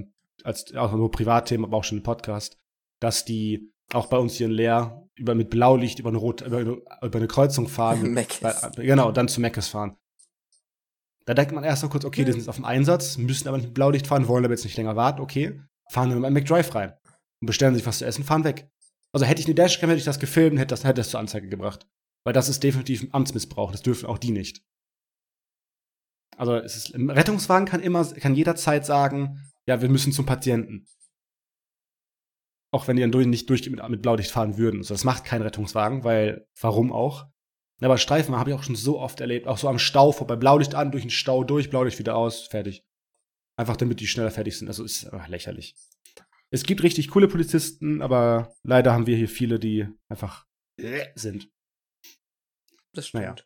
als 0.44 0.74
auch 0.74 0.92
nur 0.92 1.10
Privatthemen, 1.10 1.64
aber 1.64 1.76
auch 1.78 1.84
schon 1.84 1.98
im 1.98 2.04
Podcast, 2.04 2.58
dass 3.00 3.24
die 3.24 3.72
auch 3.92 4.06
bei 4.06 4.18
uns 4.18 4.34
hier 4.34 4.46
in 4.46 4.52
Leer 4.52 5.08
über 5.14 5.34
mit 5.34 5.50
Blaulicht 5.50 5.98
über 5.98 6.10
eine 6.10 6.18
Rot, 6.18 6.42
über, 6.42 6.60
über 6.60 6.84
eine 7.02 7.28
Kreuzung 7.28 7.68
fahren. 7.68 8.02
Meckes. 8.12 8.42
Weil, 8.42 8.86
genau, 8.86 9.10
dann 9.10 9.28
zu 9.28 9.40
Meckes 9.40 9.68
fahren. 9.68 9.96
Da 11.26 11.34
denkt 11.34 11.52
man 11.52 11.64
erst 11.64 11.82
mal 11.82 11.88
kurz, 11.88 12.04
okay, 12.04 12.24
die 12.24 12.32
sind 12.32 12.40
jetzt 12.40 12.48
auf 12.48 12.56
dem 12.56 12.64
Einsatz, 12.64 13.18
müssen 13.18 13.46
aber 13.48 13.56
nicht 13.56 13.66
mit 13.66 13.74
Blaulicht 13.74 14.06
fahren, 14.06 14.26
wollen 14.26 14.44
aber 14.44 14.54
jetzt 14.54 14.64
nicht 14.64 14.76
länger 14.76 14.96
warten, 14.96 15.20
okay, 15.20 15.60
fahren 15.90 16.10
dann 16.10 16.24
in 16.24 16.32
McDrive 16.32 16.74
rein 16.74 16.92
und 17.40 17.46
bestellen 17.46 17.74
sich 17.74 17.86
was 17.86 17.98
zu 17.98 18.06
essen, 18.06 18.24
fahren 18.24 18.44
weg. 18.44 18.70
Also 19.12 19.26
hätte 19.26 19.40
ich 19.40 19.46
eine 19.46 19.54
Dashcam, 19.54 19.90
hätte 19.90 19.98
ich 19.98 20.04
das 20.04 20.20
gefilmt, 20.20 20.58
hätte 20.58 20.68
das, 20.68 20.84
hätte 20.84 20.94
das 20.94 21.10
zur 21.10 21.20
Anzeige 21.20 21.48
gebracht. 21.48 21.86
Weil 22.24 22.32
das 22.32 22.48
ist 22.48 22.62
definitiv 22.62 23.02
ein 23.02 23.14
Amtsmissbrauch, 23.14 23.72
das 23.72 23.82
dürfen 23.82 24.06
auch 24.06 24.18
die 24.18 24.30
nicht. 24.30 24.62
Also 26.36 26.54
es 26.54 26.76
ist, 26.76 26.94
ein 26.94 27.10
Rettungswagen 27.10 27.66
kann 27.66 27.80
immer, 27.80 28.04
kann 28.14 28.34
jederzeit 28.34 28.86
sagen, 28.86 29.50
ja, 29.66 29.82
wir 29.82 29.88
müssen 29.88 30.12
zum 30.12 30.26
Patienten. 30.26 30.86
Auch 32.72 32.88
wenn 32.88 32.96
die 32.96 33.02
dann 33.02 33.12
durch, 33.12 33.26
nicht 33.26 33.50
durch 33.50 33.68
mit, 33.68 33.86
mit 33.88 34.02
Blaulicht 34.02 34.30
fahren 34.30 34.56
würden. 34.56 34.78
Also 34.78 34.94
das 34.94 35.04
macht 35.04 35.24
kein 35.24 35.42
Rettungswagen, 35.42 36.04
weil 36.04 36.46
warum 36.58 36.92
auch? 36.92 37.26
Aber 37.80 37.98
Streifen 37.98 38.36
habe 38.36 38.50
ich 38.50 38.56
auch 38.56 38.62
schon 38.62 38.76
so 38.76 38.98
oft 38.98 39.20
erlebt, 39.20 39.46
auch 39.46 39.58
so 39.58 39.68
am 39.68 39.78
Stau 39.78 40.12
vorbei, 40.12 40.36
Blaulicht 40.36 40.74
an, 40.74 40.90
durch 40.90 41.04
den 41.04 41.10
Stau 41.10 41.44
durch, 41.44 41.70
Blaulicht 41.70 41.98
wieder 41.98 42.16
aus, 42.16 42.46
fertig. 42.46 42.84
Einfach 43.56 43.76
damit 43.76 44.00
die 44.00 44.06
schneller 44.06 44.30
fertig 44.30 44.58
sind. 44.58 44.68
Also 44.68 44.84
ist 44.84 45.10
ach, 45.12 45.28
lächerlich. 45.28 45.74
Es 46.50 46.64
gibt 46.64 46.82
richtig 46.82 47.08
coole 47.08 47.28
Polizisten, 47.28 48.02
aber 48.02 48.54
leider 48.64 48.92
haben 48.92 49.06
wir 49.06 49.16
hier 49.16 49.28
viele, 49.28 49.58
die 49.58 49.86
einfach 50.08 50.46
äh, 50.78 51.06
sind. 51.14 51.48
Das 52.92 53.08
stimmt. 53.08 53.22
Naja. 53.24 53.36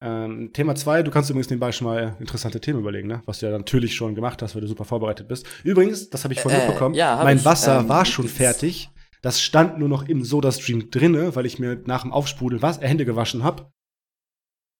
Ähm, 0.00 0.52
Thema 0.52 0.76
2, 0.76 1.02
du 1.02 1.10
kannst 1.10 1.28
übrigens 1.28 1.50
nebenbei 1.50 1.72
schon 1.72 1.88
mal 1.88 2.16
interessante 2.20 2.60
Themen 2.60 2.78
überlegen, 2.78 3.08
ne? 3.08 3.20
Was 3.26 3.40
du 3.40 3.46
ja 3.46 3.58
natürlich 3.58 3.96
schon 3.96 4.14
gemacht 4.14 4.40
hast, 4.42 4.54
weil 4.54 4.62
du 4.62 4.68
super 4.68 4.84
vorbereitet 4.84 5.26
bist. 5.26 5.44
Übrigens, 5.64 6.08
das 6.08 6.22
habe 6.22 6.34
ich 6.34 6.40
vorhin 6.40 6.60
Äh, 6.60 6.66
mitbekommen, 6.66 6.94
ja, 6.94 7.20
mein 7.24 7.38
ich, 7.38 7.44
Wasser 7.44 7.80
ähm, 7.80 7.88
war 7.88 8.04
schon 8.04 8.28
fertig. 8.28 8.90
Das 9.22 9.40
stand 9.40 9.78
nur 9.78 9.88
noch 9.88 10.08
im 10.08 10.24
Soda-Stream 10.24 10.90
drinne, 10.90 11.34
weil 11.34 11.46
ich 11.46 11.58
mir 11.58 11.82
nach 11.86 12.02
dem 12.02 12.12
Aufsprudeln 12.12 12.62
was, 12.62 12.80
Hände 12.80 13.04
gewaschen 13.04 13.42
habe. 13.42 13.72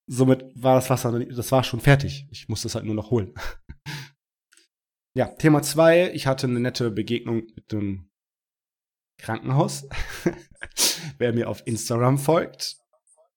Somit 0.07 0.45
war 0.55 0.77
das 0.77 0.89
Wasser, 0.91 1.19
das 1.19 1.53
war 1.53 1.65
schon 1.65 1.81
fertig. 1.81 2.27
Ich 2.31 2.49
musste 2.49 2.69
es 2.69 2.75
halt 2.75 2.85
nur 2.85 2.95
noch 2.95 3.11
holen. 3.11 3.35
ja, 5.15 5.27
Thema 5.27 5.63
2, 5.63 6.13
ich 6.13 6.27
hatte 6.27 6.47
eine 6.47 6.61
nette 6.61 6.91
Begegnung 6.91 7.47
mit 7.55 7.73
dem 7.73 8.11
Krankenhaus. 9.19 9.89
Wer 11.19 11.33
mir 11.33 11.49
auf 11.49 11.67
Instagram 11.67 12.19
folgt, 12.19 12.79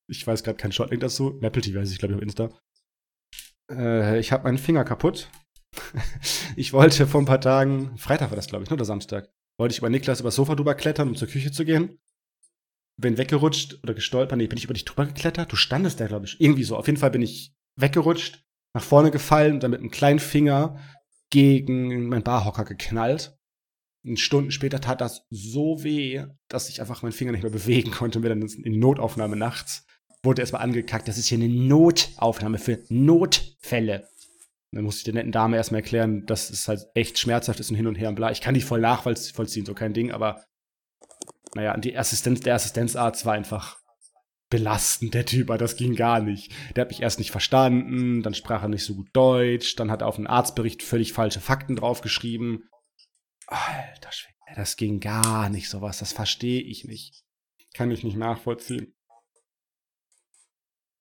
ich 0.07 0.27
weiß 0.27 0.43
gerade 0.43 0.57
keinen 0.57 0.73
Shotlink 0.73 1.01
dazu. 1.01 1.39
Apple 1.41 1.61
TV 1.61 1.79
weiß 1.79 1.91
ich, 1.91 1.97
glaube 1.97 2.13
ich, 2.13 2.17
auf 2.17 2.21
Insta. 2.21 2.49
Äh, 3.71 4.19
ich 4.19 4.31
habe 4.31 4.43
meinen 4.43 4.57
Finger 4.57 4.83
kaputt. 4.83 5.29
ich 6.55 6.73
wollte 6.73 7.07
vor 7.07 7.21
ein 7.21 7.25
paar 7.25 7.41
Tagen, 7.41 7.97
Freitag 7.97 8.29
war 8.29 8.35
das, 8.35 8.47
glaube 8.47 8.63
ich, 8.63 8.69
ne, 8.69 8.75
oder 8.75 8.85
Samstag, 8.85 9.29
wollte 9.61 9.73
ich 9.73 9.77
über 9.77 9.89
Niklas 9.89 10.19
übers 10.19 10.35
Sofa 10.35 10.55
drüber 10.55 10.73
klettern, 10.73 11.09
um 11.09 11.15
zur 11.15 11.27
Küche 11.27 11.51
zu 11.51 11.65
gehen. 11.65 11.99
Bin 12.97 13.17
weggerutscht 13.17 13.79
oder 13.83 13.93
gestolpert. 13.93 14.37
Nee, 14.37 14.47
bin 14.47 14.57
ich 14.57 14.65
über 14.65 14.73
dich 14.73 14.85
drüber 14.85 15.05
geklettert? 15.05 15.51
Du 15.51 15.55
standest 15.55 15.99
da, 15.99 16.07
glaube 16.07 16.25
ich. 16.25 16.41
Irgendwie 16.41 16.63
so. 16.63 16.75
Auf 16.75 16.87
jeden 16.87 16.97
Fall 16.97 17.11
bin 17.11 17.21
ich 17.21 17.53
weggerutscht, 17.75 18.43
nach 18.73 18.83
vorne 18.83 19.11
gefallen 19.11 19.53
und 19.53 19.63
dann 19.63 19.71
mit 19.71 19.79
einem 19.79 19.91
kleinen 19.91 20.19
Finger 20.19 20.79
gegen 21.29 22.09
meinen 22.09 22.23
Barhocker 22.23 22.65
geknallt. 22.65 23.37
Und 24.03 24.19
Stunden 24.19 24.49
später 24.49 24.81
tat 24.81 24.99
das 24.99 25.27
so 25.29 25.83
weh, 25.83 26.25
dass 26.47 26.69
ich 26.69 26.81
einfach 26.81 27.03
meinen 27.03 27.11
Finger 27.11 27.31
nicht 27.31 27.43
mehr 27.43 27.51
bewegen 27.51 27.91
konnte 27.91 28.17
und 28.17 28.23
mir 28.23 28.29
dann 28.29 28.41
in 28.41 28.79
Notaufnahme 28.79 29.35
nachts 29.35 29.85
wurde 30.23 30.41
erstmal 30.41 30.61
angekackt, 30.61 31.07
das 31.07 31.17
ist 31.17 31.27
hier 31.27 31.37
eine 31.37 31.49
Notaufnahme 31.49 32.59
für 32.59 32.79
Notfälle. 32.89 34.07
Dann 34.71 34.85
musste 34.85 34.99
ich 34.99 35.03
der 35.03 35.15
netten 35.15 35.33
Dame 35.33 35.57
erstmal 35.57 35.81
erklären, 35.81 36.25
dass 36.25 36.49
es 36.49 36.67
halt 36.67 36.87
echt 36.95 37.19
schmerzhaft 37.19 37.59
ist 37.59 37.69
und 37.69 37.75
hin 37.75 37.87
und 37.87 37.95
her 37.95 38.09
und 38.09 38.15
bla. 38.15 38.31
Ich 38.31 38.41
kann 38.41 38.53
die 38.53 38.61
voll 38.61 38.79
nachvollziehen, 38.79 39.65
so 39.65 39.73
kein 39.73 39.93
Ding, 39.93 40.11
aber 40.11 40.45
naja, 41.53 41.75
die 41.75 41.97
Assistenz, 41.97 42.39
der 42.39 42.55
Assistenzarzt 42.55 43.25
war 43.25 43.33
einfach 43.33 43.81
belastend, 44.49 45.13
der 45.13 45.25
Typ, 45.25 45.49
aber 45.49 45.57
das 45.57 45.75
ging 45.75 45.95
gar 45.95 46.21
nicht. 46.21 46.53
Der 46.75 46.81
hat 46.81 46.89
mich 46.89 47.01
erst 47.01 47.19
nicht 47.19 47.31
verstanden, 47.31 48.21
dann 48.21 48.33
sprach 48.33 48.61
er 48.63 48.69
nicht 48.69 48.85
so 48.85 48.95
gut 48.95 49.09
Deutsch, 49.13 49.75
dann 49.75 49.91
hat 49.91 50.01
er 50.01 50.07
auf 50.07 50.17
einen 50.17 50.27
Arztbericht 50.27 50.83
völlig 50.83 51.13
falsche 51.13 51.41
Fakten 51.41 51.75
draufgeschrieben. 51.75 52.69
Alter 53.47 54.11
Schwede, 54.11 54.35
das 54.55 54.77
ging 54.77 54.99
gar 54.99 55.49
nicht 55.49 55.69
sowas, 55.69 55.99
das 55.99 56.13
verstehe 56.13 56.61
ich 56.61 56.85
nicht. 56.85 57.23
Kann 57.73 57.91
ich 57.91 58.03
nicht 58.03 58.17
nachvollziehen. 58.17 58.93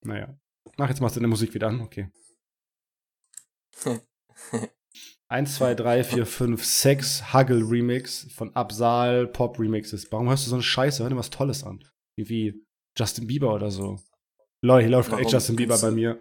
Naja. 0.02 0.36
Ach, 0.78 0.88
jetzt 0.88 1.00
machst 1.00 1.16
du 1.16 1.20
deine 1.20 1.28
Musik 1.28 1.54
wieder 1.54 1.68
an, 1.68 1.80
okay. 1.80 2.10
1, 5.28 5.54
2, 5.54 5.74
3, 5.74 6.04
4, 6.04 6.26
5, 6.26 6.64
6 6.64 7.32
Huggle 7.32 7.62
Remix 7.70 8.26
von 8.32 8.54
Absal 8.56 9.28
Pop 9.28 9.58
Remixes. 9.58 10.10
Warum 10.10 10.28
hörst 10.28 10.46
du 10.46 10.50
so 10.50 10.56
eine 10.56 10.62
Scheiße? 10.62 11.02
Hör 11.02 11.10
dir 11.10 11.16
was 11.16 11.30
Tolles 11.30 11.62
an. 11.64 11.84
Wie 12.16 12.66
Justin 12.98 13.26
Bieber 13.26 13.54
oder 13.54 13.70
so. 13.70 13.98
Lol, 14.62 14.80
hier 14.80 14.90
läuft 14.90 15.12
echt 15.12 15.32
Justin 15.32 15.56
Bieber 15.56 15.78
bei 15.78 15.90
mir. 15.90 16.18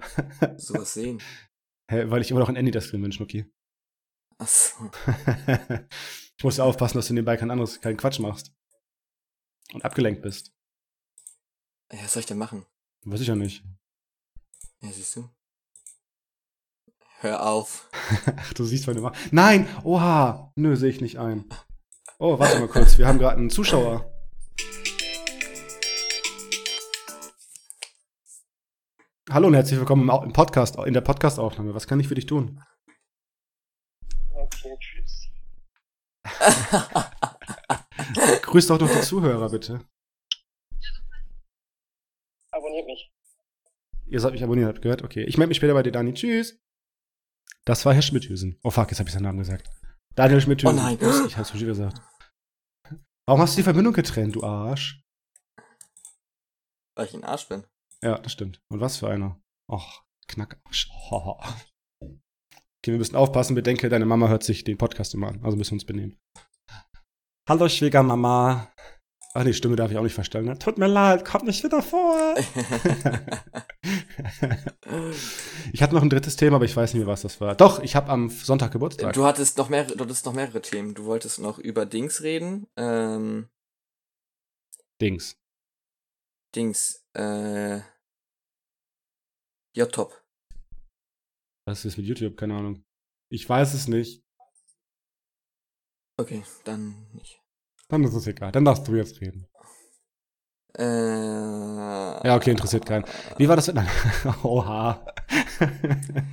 Sowas 0.58 0.94
sehen. 0.94 1.22
Hä, 1.92 2.06
Weil 2.10 2.22
ich 2.22 2.30
immer 2.30 2.40
noch 2.40 2.50
ein 2.50 2.56
Andy 2.56 2.72
das 2.72 2.86
Film 2.86 3.02
bin, 3.02 3.12
Schnucki. 3.12 3.52
Achso. 4.38 4.92
ich 6.38 6.44
muss 6.44 6.58
ja 6.58 6.64
aufpassen, 6.64 6.98
dass 6.98 7.08
du 7.08 7.14
nebenbei 7.14 7.36
kein 7.36 7.52
anderes, 7.52 7.82
keinen 7.82 7.98
Quatsch 7.98 8.20
machst. 8.20 8.54
Und 9.74 9.84
abgelenkt 9.84 10.22
bist. 10.22 10.54
Ja, 11.92 12.04
was 12.04 12.14
soll 12.14 12.22
ich 12.22 12.28
denn 12.28 12.38
machen? 12.38 12.66
Weiß 13.06 13.22
ich 13.22 13.28
ja 13.28 13.36
nicht. 13.36 13.64
Ja, 14.82 14.92
siehst 14.92 15.16
du. 15.16 15.30
Hör 17.22 17.46
auf. 17.46 17.90
Ach, 18.38 18.54
du 18.54 18.64
siehst, 18.64 18.88
was 18.88 18.96
du 18.96 19.02
machst. 19.02 19.34
Nein! 19.34 19.68
Oha! 19.84 20.54
Nö, 20.56 20.78
sehe 20.78 20.90
ich 20.90 21.02
nicht 21.02 21.20
ein. 21.20 21.44
Oh, 22.18 22.40
warte 22.40 22.60
mal 22.60 22.70
kurz. 22.70 22.98
Wir 22.98 23.08
haben 23.08 23.20
gerade 23.20 23.36
einen 23.36 23.50
Zuschauer. 23.50 24.10
Hallo 29.30 29.48
und 29.48 29.54
herzlich 29.54 29.78
willkommen 29.78 30.10
im 30.10 30.32
Podcast, 30.32 30.78
in 30.78 30.94
der 30.94 31.02
Podcast-Aufnahme. 31.02 31.76
Was 31.76 31.88
kann 31.88 32.00
ich 32.00 32.08
für 32.08 32.16
dich 32.16 32.26
tun? 32.26 32.64
Okay, 34.34 34.78
tschüss. 34.80 35.28
Grüß 38.44 38.68
doch 38.68 38.80
noch 38.80 38.90
die 38.90 39.02
Zuhörer, 39.02 39.50
bitte. 39.50 39.86
Abonniert 42.52 42.86
mich. 42.86 43.12
Ihr 44.06 44.22
sollt 44.22 44.36
mich 44.36 44.44
abonnieren, 44.44 44.70
habt 44.70 44.78
ihr 44.78 44.84
gehört? 44.84 45.04
Okay. 45.04 45.26
Ich 45.26 45.38
melde 45.38 45.50
mich 45.50 45.58
später 45.58 45.74
bei 45.74 45.84
dir, 45.84 45.92
Dani. 45.92 46.14
Tschüss. 46.14 46.58
Das 47.70 47.86
war 47.86 47.94
Herr 47.94 48.02
Schmidthüsen. 48.02 48.58
Oh 48.64 48.72
fuck, 48.72 48.90
jetzt 48.90 48.98
habe 48.98 49.10
ich 49.10 49.14
seinen 49.14 49.26
Namen 49.26 49.38
gesagt. 49.38 49.70
Daniel 50.16 50.42
Schmidthüsen. 50.42 50.76
Oh 50.76 50.82
nein. 50.82 50.98
Ich 51.28 51.38
hab's 51.38 51.52
schon 51.52 51.60
wieder 51.60 51.68
gesagt. 51.68 52.02
Warum 53.28 53.44
hast 53.44 53.54
du 53.54 53.58
die 53.58 53.64
Verbindung 53.64 53.94
getrennt, 53.94 54.34
du 54.34 54.44
Arsch? 54.44 55.04
Weil 56.96 57.06
ich 57.06 57.14
ein 57.14 57.24
Arsch 57.24 57.48
bin. 57.48 57.64
Ja, 58.02 58.18
das 58.18 58.32
stimmt. 58.32 58.60
Und 58.70 58.80
was 58.80 58.98
für 58.98 59.08
einer? 59.08 59.40
Och, 59.72 60.04
Knackarsch. 60.28 60.90
Okay, 62.02 62.94
wir 62.94 62.98
müssen 62.98 63.18
aufpassen. 63.18 63.54
Bedenke, 63.54 63.88
deine 63.90 64.06
Mama 64.06 64.30
hört 64.30 64.42
sich 64.42 64.64
den 64.64 64.80
Podcast 64.80 65.14
immer 65.14 65.28
an. 65.28 65.44
Also 65.44 65.56
müssen 65.56 65.72
wir 65.72 65.76
uns 65.76 65.86
benehmen. 65.86 66.18
Hallo, 67.48 67.70
Schwiegermama. 67.70 68.74
Ach 69.34 69.44
nee, 69.44 69.54
Stimme 69.54 69.76
darf 69.76 69.92
ich 69.92 69.98
auch 69.98 70.04
nicht 70.04 70.16
verstellen. 70.16 70.46
Ne? 70.46 70.58
Tut 70.58 70.80
mir 70.80 70.88
leid, 70.88 71.24
kommt 71.24 71.44
nicht 71.46 71.64
wieder 71.64 71.84
vor. 71.84 72.36
ich 75.72 75.84
hatte 75.84 75.94
noch 75.94 76.02
ein 76.02 76.10
drittes 76.10 76.36
Thema, 76.36 76.56
aber 76.56 76.66
ich 76.66 76.76
weiß 76.76 76.94
nicht 76.94 77.02
mehr, 77.02 77.12
was 77.12 77.22
das 77.22 77.40
war. 77.40 77.56
Doch, 77.56 77.80
ich 77.80 77.96
habe 77.96 78.10
am 78.10 78.30
Sonntag 78.30 78.72
Geburtstag. 78.72 79.14
du 79.14 79.26
hattest 79.26 79.60
noch 79.60 79.70
mehr, 79.70 79.84
du 79.84 80.04
hattest 80.04 80.26
noch 80.26 80.34
mehrere 80.34 80.62
Themen. 80.62 80.96
Du 80.96 81.06
wolltest 81.06 81.38
noch 81.38 81.60
über 81.60 81.86
Dings 81.86 82.24
reden. 82.24 82.66
Ähm, 82.76 83.50
Dings. 85.00 85.38
Dings, 86.56 87.06
äh, 87.14 87.82
J-Top. 89.76 90.26
Was 91.68 91.86
ist 91.86 91.98
mit 91.98 92.08
YouTube? 92.08 92.36
Keine 92.36 92.56
Ahnung. 92.56 92.84
Ich 93.32 93.48
weiß 93.48 93.76
es 93.76 93.88
nicht. 93.88 94.24
Okay, 96.18 96.44
dann 96.64 97.08
nicht. 97.14 97.40
Dann 97.90 98.04
ist 98.04 98.14
es 98.14 98.28
egal. 98.28 98.52
Dann 98.52 98.66
darfst 98.66 98.88
du 98.88 98.96
jetzt 98.96 99.20
reden. 99.20 99.48
Äh, 100.78 100.84
ja, 100.84 102.36
okay, 102.36 102.52
interessiert 102.52 102.86
keinen. 102.86 103.04
Wie 103.38 103.50
war 103.50 103.56
das? 103.56 103.74
Nein. 103.74 103.90
Oha. 104.44 105.04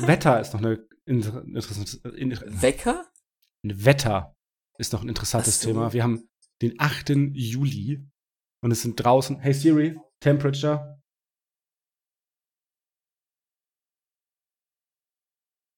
Wetter 0.00 0.40
ist 0.40 0.52
noch 0.52 0.60
eine 0.60 0.84
inter 1.04 1.44
interessante. 1.44 2.08
In, 2.16 2.32
Wecker? 2.60 3.06
Wetter 3.62 4.34
ist 4.78 4.92
noch 4.92 5.02
ein 5.02 5.08
interessantes. 5.08 5.60
Thema. 5.60 5.92
Wir 5.92 6.02
haben 6.02 6.28
den 6.62 6.74
8. 6.78 7.10
Juli 7.34 8.04
und 8.62 8.72
es 8.72 8.82
sind 8.82 8.96
draußen. 8.96 9.38
Hey 9.38 9.54
Siri, 9.54 9.96
Temperature. 10.18 11.00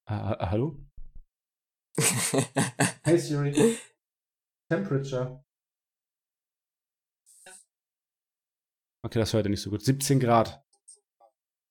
Ah, 0.07 0.33
ah, 0.33 0.51
hallo? 0.51 0.79
Hey 3.05 3.19
Siri, 3.19 3.77
Temperature. 4.71 5.45
Okay, 9.05 9.19
das 9.19 9.33
hört 9.33 9.47
ihr 9.47 9.51
nicht 9.51 9.63
so 9.63 9.71
gut. 9.71 9.85
17 9.85 10.21
Grad. 10.21 10.63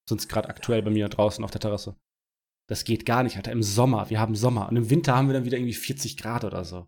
Sind 0.07 0.27
gerade 0.27 0.49
aktuell 0.49 0.81
bei 0.81 0.91
mir 0.91 1.07
draußen 1.07 1.43
auf 1.43 1.51
der 1.51 1.61
Terrasse. 1.61 1.95
Das 2.67 2.83
geht 2.83 3.05
gar 3.05 3.23
nicht, 3.23 3.37
Alter. 3.37 3.51
Im 3.51 3.63
Sommer. 3.63 4.09
Wir 4.09 4.19
haben 4.19 4.35
Sommer. 4.35 4.69
Und 4.69 4.75
im 4.75 4.89
Winter 4.89 5.15
haben 5.15 5.27
wir 5.27 5.33
dann 5.33 5.45
wieder 5.45 5.57
irgendwie 5.57 5.73
40 5.73 6.17
Grad 6.17 6.43
oder 6.43 6.65
so. 6.65 6.85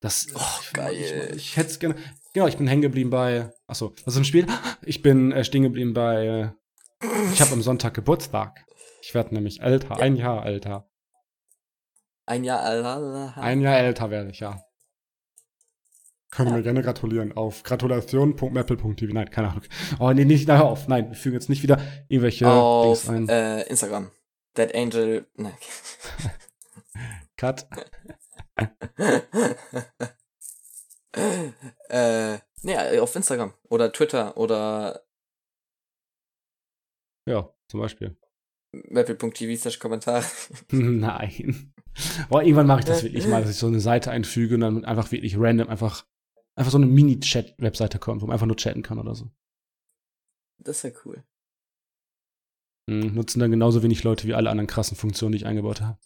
Das. 0.00 0.28
Oh, 0.34 0.60
ich, 0.62 0.72
geil. 0.72 0.94
Ich, 0.94 1.36
ich 1.36 1.56
hätte 1.56 1.70
es 1.70 1.78
gerne. 1.78 1.96
Genau, 2.34 2.46
ich 2.46 2.58
bin 2.58 2.66
hängen 2.66 2.82
geblieben 2.82 3.10
bei. 3.10 3.50
Achso, 3.66 3.94
was 4.04 4.14
ist 4.14 4.18
im 4.18 4.24
Spiel? 4.24 4.46
Ich 4.82 5.00
bin 5.00 5.32
äh, 5.32 5.44
stehen 5.44 5.62
geblieben 5.62 5.94
bei. 5.94 6.54
Äh, 7.00 7.06
ich 7.32 7.40
habe 7.40 7.52
am 7.52 7.62
Sonntag 7.62 7.94
Geburtstag. 7.94 8.66
Ich 9.00 9.14
werde 9.14 9.34
nämlich 9.34 9.60
älter. 9.60 9.96
Ein 9.98 10.16
Jahr 10.16 10.44
älter. 10.44 10.90
Ein 12.26 12.44
Jahr, 12.44 12.60
alala. 12.60 13.34
Ein 13.36 13.60
Jahr 13.60 13.78
älter 13.78 14.10
werde 14.10 14.30
ich, 14.30 14.40
ja. 14.40 14.64
Können 16.30 16.50
ja. 16.50 16.56
mir 16.56 16.62
gerne 16.62 16.82
gratulieren 16.82 17.36
auf 17.36 17.62
gratulation.maple.tv. 17.62 19.12
Nein, 19.12 19.30
keine 19.30 19.50
Ahnung. 19.50 19.62
Oh, 20.00 20.10
nee, 20.12 20.24
nicht, 20.24 20.48
hör 20.48 20.64
auf. 20.64 20.88
Nein, 20.88 21.10
wir 21.10 21.16
fügen 21.16 21.34
jetzt 21.34 21.48
nicht 21.48 21.62
wieder 21.62 21.80
irgendwelche 22.08 22.50
auf, 22.50 23.06
Dings 23.06 23.08
ein. 23.08 23.28
Äh, 23.28 23.62
Instagram. 23.68 24.10
Dead 24.56 24.74
Angel. 24.74 25.26
Nein. 25.34 25.54
Cut. 27.36 27.68
äh, 31.88 32.38
nee, 32.62 32.98
auf 32.98 33.14
Instagram 33.14 33.52
oder 33.68 33.92
Twitter 33.92 34.36
oder. 34.36 35.04
Ja, 37.26 37.54
zum 37.68 37.80
Beispiel. 37.80 38.16
Maple.tv 38.72 39.60
slash 39.60 39.78
Kommentar. 39.78 40.24
Nein. 40.70 41.73
Boah, 42.28 42.42
irgendwann 42.42 42.66
mache 42.66 42.80
ich 42.80 42.84
das 42.86 43.02
wirklich 43.02 43.26
mal, 43.28 43.42
dass 43.42 43.50
ich 43.50 43.56
so 43.56 43.66
eine 43.66 43.80
Seite 43.80 44.10
einfüge 44.10 44.54
und 44.54 44.60
dann 44.60 44.84
einfach 44.84 45.12
wirklich 45.12 45.36
random 45.38 45.68
einfach, 45.68 46.06
einfach 46.56 46.72
so 46.72 46.78
eine 46.78 46.86
Mini-Chat-Webseite 46.86 47.98
kommt, 47.98 48.22
wo 48.22 48.26
man 48.26 48.34
einfach 48.34 48.46
nur 48.46 48.56
chatten 48.56 48.82
kann 48.82 48.98
oder 48.98 49.14
so. 49.14 49.30
Das 50.58 50.78
ist 50.78 50.82
ja 50.82 51.00
cool. 51.04 51.22
Hm, 52.90 53.14
nutzen 53.14 53.40
dann 53.40 53.50
genauso 53.50 53.82
wenig 53.82 54.02
Leute 54.02 54.26
wie 54.26 54.34
alle 54.34 54.50
anderen 54.50 54.66
krassen 54.66 54.96
Funktionen, 54.96 55.32
die 55.32 55.38
ich 55.38 55.46
eingebaut 55.46 55.80
habe. 55.80 55.98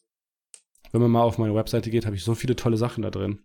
Wenn 0.92 1.00
man 1.00 1.11
mal 1.11 1.23
auf 1.23 1.38
meine 1.38 1.54
Webseite 1.54 1.90
geht, 1.90 2.07
habe 2.07 2.16
ich 2.16 2.25
so 2.25 2.35
viele 2.35 2.57
tolle 2.57 2.76
Sachen 2.76 3.02
da 3.02 3.11
drin. 3.11 3.45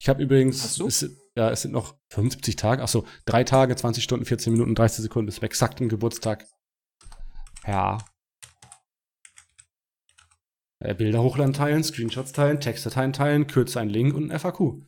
Ich 0.00 0.08
habe 0.08 0.22
übrigens? 0.22 0.78
Es, 0.80 1.08
ja, 1.36 1.50
es 1.50 1.62
sind 1.62 1.72
noch 1.72 1.96
75 2.10 2.56
Tage, 2.56 2.82
achso, 2.82 3.06
drei 3.24 3.44
Tage, 3.44 3.76
20 3.76 4.02
Stunden, 4.02 4.26
14 4.26 4.52
Minuten, 4.52 4.74
30 4.74 5.02
Sekunden 5.02 5.26
bis 5.26 5.36
zum 5.36 5.44
exakten 5.44 5.88
Geburtstag. 5.88 6.46
Ja, 7.66 7.98
äh, 10.82 10.94
Bilder 10.94 11.22
hochladen 11.22 11.52
teilen, 11.54 11.84
Screenshots 11.84 12.32
teilen, 12.32 12.60
Textdateien 12.60 13.12
teilen, 13.12 13.46
kürze 13.46 13.80
einen 13.80 13.90
Link 13.90 14.14
und 14.14 14.30
ein 14.30 14.38
FAQ. 14.38 14.82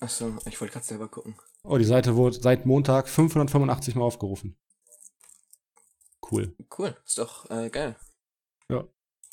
Achso, 0.00 0.38
ich 0.46 0.58
wollte 0.60 0.72
gerade 0.72 0.86
selber 0.86 1.08
gucken. 1.08 1.34
Oh, 1.62 1.76
die 1.76 1.84
Seite 1.84 2.16
wurde 2.16 2.40
seit 2.40 2.64
Montag 2.64 3.08
585 3.08 3.96
Mal 3.96 4.04
aufgerufen. 4.04 4.56
Cool. 6.30 6.56
Cool, 6.78 6.96
ist 7.04 7.18
doch 7.18 7.50
äh, 7.50 7.68
geil. 7.68 7.96
Ja. 8.70 8.88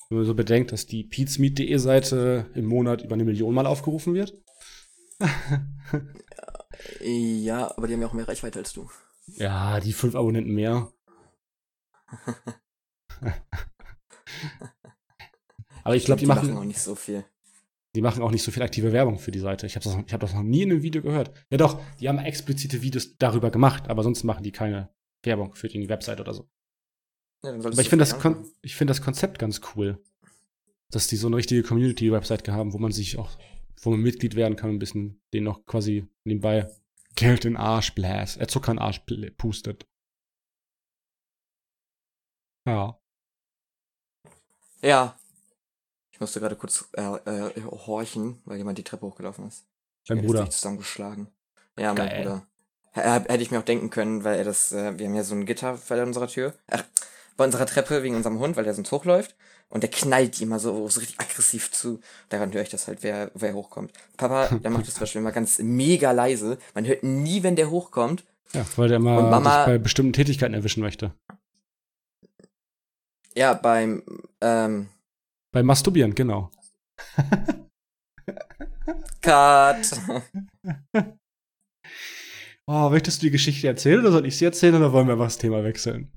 Wenn 0.09 0.17
man 0.17 0.27
so 0.27 0.35
bedenkt, 0.35 0.73
dass 0.73 0.85
die 0.85 1.03
peatsmeet.de 1.03 1.77
Seite 1.77 2.51
im 2.53 2.65
Monat 2.65 3.01
über 3.01 3.13
eine 3.13 3.23
Million 3.23 3.53
Mal 3.53 3.65
aufgerufen 3.65 4.13
wird. 4.13 4.33
ja, 7.01 7.71
aber 7.77 7.87
die 7.87 7.93
haben 7.93 8.01
ja 8.01 8.07
auch 8.07 8.13
mehr 8.13 8.27
Reichweite 8.27 8.59
als 8.59 8.73
du. 8.73 8.89
Ja, 9.27 9.79
die 9.79 9.93
fünf 9.93 10.15
Abonnenten 10.15 10.53
mehr. 10.53 10.91
Aber 15.83 15.95
ich 15.95 16.05
glaube, 16.05 16.19
die, 16.19 16.25
die, 16.25 16.27
machen, 16.27 16.47
machen 16.47 16.57
auch 16.57 16.65
nicht 16.65 16.79
so 16.79 16.95
viel. 16.95 17.23
Die 17.95 18.01
machen 18.01 18.21
auch 18.21 18.31
nicht 18.31 18.43
so 18.43 18.51
viel 18.51 18.63
aktive 18.63 18.91
Werbung 18.91 19.19
für 19.19 19.31
die 19.31 19.39
Seite. 19.39 19.65
Ich 19.65 19.75
habe 19.75 19.83
das, 19.83 19.95
hab 19.95 20.19
das 20.19 20.33
noch 20.33 20.43
nie 20.43 20.63
in 20.63 20.71
einem 20.71 20.83
Video 20.83 21.01
gehört. 21.01 21.31
Ja 21.49 21.57
doch, 21.57 21.81
die 21.99 22.09
haben 22.09 22.19
explizite 22.19 22.81
Videos 22.81 23.17
darüber 23.17 23.49
gemacht, 23.51 23.89
aber 23.89 24.03
sonst 24.03 24.23
machen 24.23 24.43
die 24.43 24.51
keine 24.51 24.89
Werbung 25.23 25.55
für 25.55 25.67
die 25.67 25.89
Website 25.89 26.19
oder 26.19 26.33
so. 26.33 26.49
Ja, 27.43 27.53
aber 27.53 27.69
ich 27.79 27.89
finde 27.89 28.05
das, 28.05 28.13
find 28.65 28.89
das 28.89 29.01
Konzept 29.01 29.39
ganz 29.39 29.61
cool. 29.75 30.03
Dass 30.89 31.07
die 31.07 31.15
so 31.15 31.27
eine 31.27 31.37
richtige 31.37 31.63
Community-Website 31.63 32.47
haben, 32.49 32.73
wo 32.73 32.77
man 32.77 32.91
sich 32.91 33.17
auch, 33.17 33.37
wo 33.81 33.91
man 33.91 34.01
Mitglied 34.01 34.35
werden 34.35 34.55
kann, 34.55 34.71
ein 34.71 34.79
bisschen 34.79 35.21
den 35.33 35.43
noch 35.43 35.65
quasi 35.65 36.07
nebenbei 36.23 36.69
Geld 37.15 37.45
in 37.45 37.57
Arsch 37.57 37.93
bläst, 37.95 38.39
äh, 38.39 38.47
Zucker 38.47 38.71
in 38.71 38.79
Arsch 38.79 39.01
pustet. 39.37 39.87
Ja. 42.67 42.99
Ja. 44.81 45.15
Ich 46.11 46.19
musste 46.19 46.39
gerade 46.39 46.55
kurz 46.55 46.89
äh, 46.93 47.01
äh, 47.01 47.51
horchen, 47.63 48.41
weil 48.45 48.57
jemand 48.57 48.77
die 48.77 48.83
Treppe 48.83 49.05
hochgelaufen 49.05 49.47
ist. 49.47 49.65
Ich 50.03 50.09
Dein 50.09 50.25
Bruder. 50.25 50.49
zusammengeschlagen. 50.49 51.27
Ja, 51.77 51.93
Geil. 51.93 52.07
mein 52.07 52.23
Bruder. 52.23 52.47
H 52.95 53.25
hätte 53.27 53.43
ich 53.43 53.51
mir 53.51 53.59
auch 53.59 53.63
denken 53.63 53.89
können, 53.91 54.23
weil 54.23 54.37
er 54.39 54.43
das, 54.43 54.71
äh, 54.71 54.97
wir 54.97 55.05
haben 55.05 55.15
ja 55.15 55.23
so 55.23 55.35
ein 55.35 55.45
Gitter 55.45 55.77
vor 55.77 55.97
unserer 55.97 56.27
Tür. 56.27 56.53
Ach, 56.71 56.83
bei 57.35 57.45
unserer 57.45 57.67
Treppe 57.67 58.01
wegen 58.01 58.15
unserem 58.15 58.39
Hund, 58.39 58.57
weil 58.57 58.63
der 58.63 58.73
sonst 58.73 58.91
hochläuft. 58.91 59.35
Und 59.69 59.83
der 59.83 59.91
knallt 59.91 60.41
immer 60.41 60.59
so, 60.59 60.87
so 60.87 60.99
richtig 60.99 61.19
aggressiv 61.19 61.71
zu. 61.71 61.99
Daran 62.29 62.53
höre 62.53 62.61
ich 62.61 62.69
das 62.69 62.87
halt, 62.87 63.03
wer, 63.03 63.31
wer 63.33 63.53
hochkommt. 63.53 63.91
Papa, 64.15 64.47
der 64.63 64.71
macht 64.71 64.87
das 64.87 64.95
zum 64.95 65.01
Beispiel 65.01 65.21
immer 65.21 65.31
ganz 65.31 65.59
mega 65.59 66.11
leise. 66.11 66.57
Man 66.73 66.85
hört 66.85 67.03
nie, 67.03 67.43
wenn 67.43 67.55
der 67.55 67.69
hochkommt. 67.69 68.23
Ja, 68.53 68.65
weil 68.77 68.87
der 68.87 68.97
immer 68.97 69.21
Mama, 69.21 69.65
bei 69.65 69.77
bestimmten 69.77 70.13
Tätigkeiten 70.13 70.53
erwischen 70.53 70.81
möchte. 70.81 71.13
Ja, 73.37 73.53
beim 73.53 74.01
ähm, 74.41 74.89
beim 75.51 75.65
Masturbieren, 75.67 76.15
genau. 76.15 76.49
Cut. 79.21 79.91
oh, 82.65 82.89
möchtest 82.89 83.21
du 83.21 83.27
die 83.27 83.31
Geschichte 83.31 83.67
erzählen 83.67 83.99
oder 83.99 84.11
soll 84.11 84.25
ich 84.25 84.35
sie 84.39 84.45
erzählen 84.45 84.73
oder 84.73 84.91
wollen 84.91 85.05
wir 85.05 85.13
einfach 85.13 85.27
das 85.27 85.37
Thema 85.37 85.63
wechseln? 85.63 86.11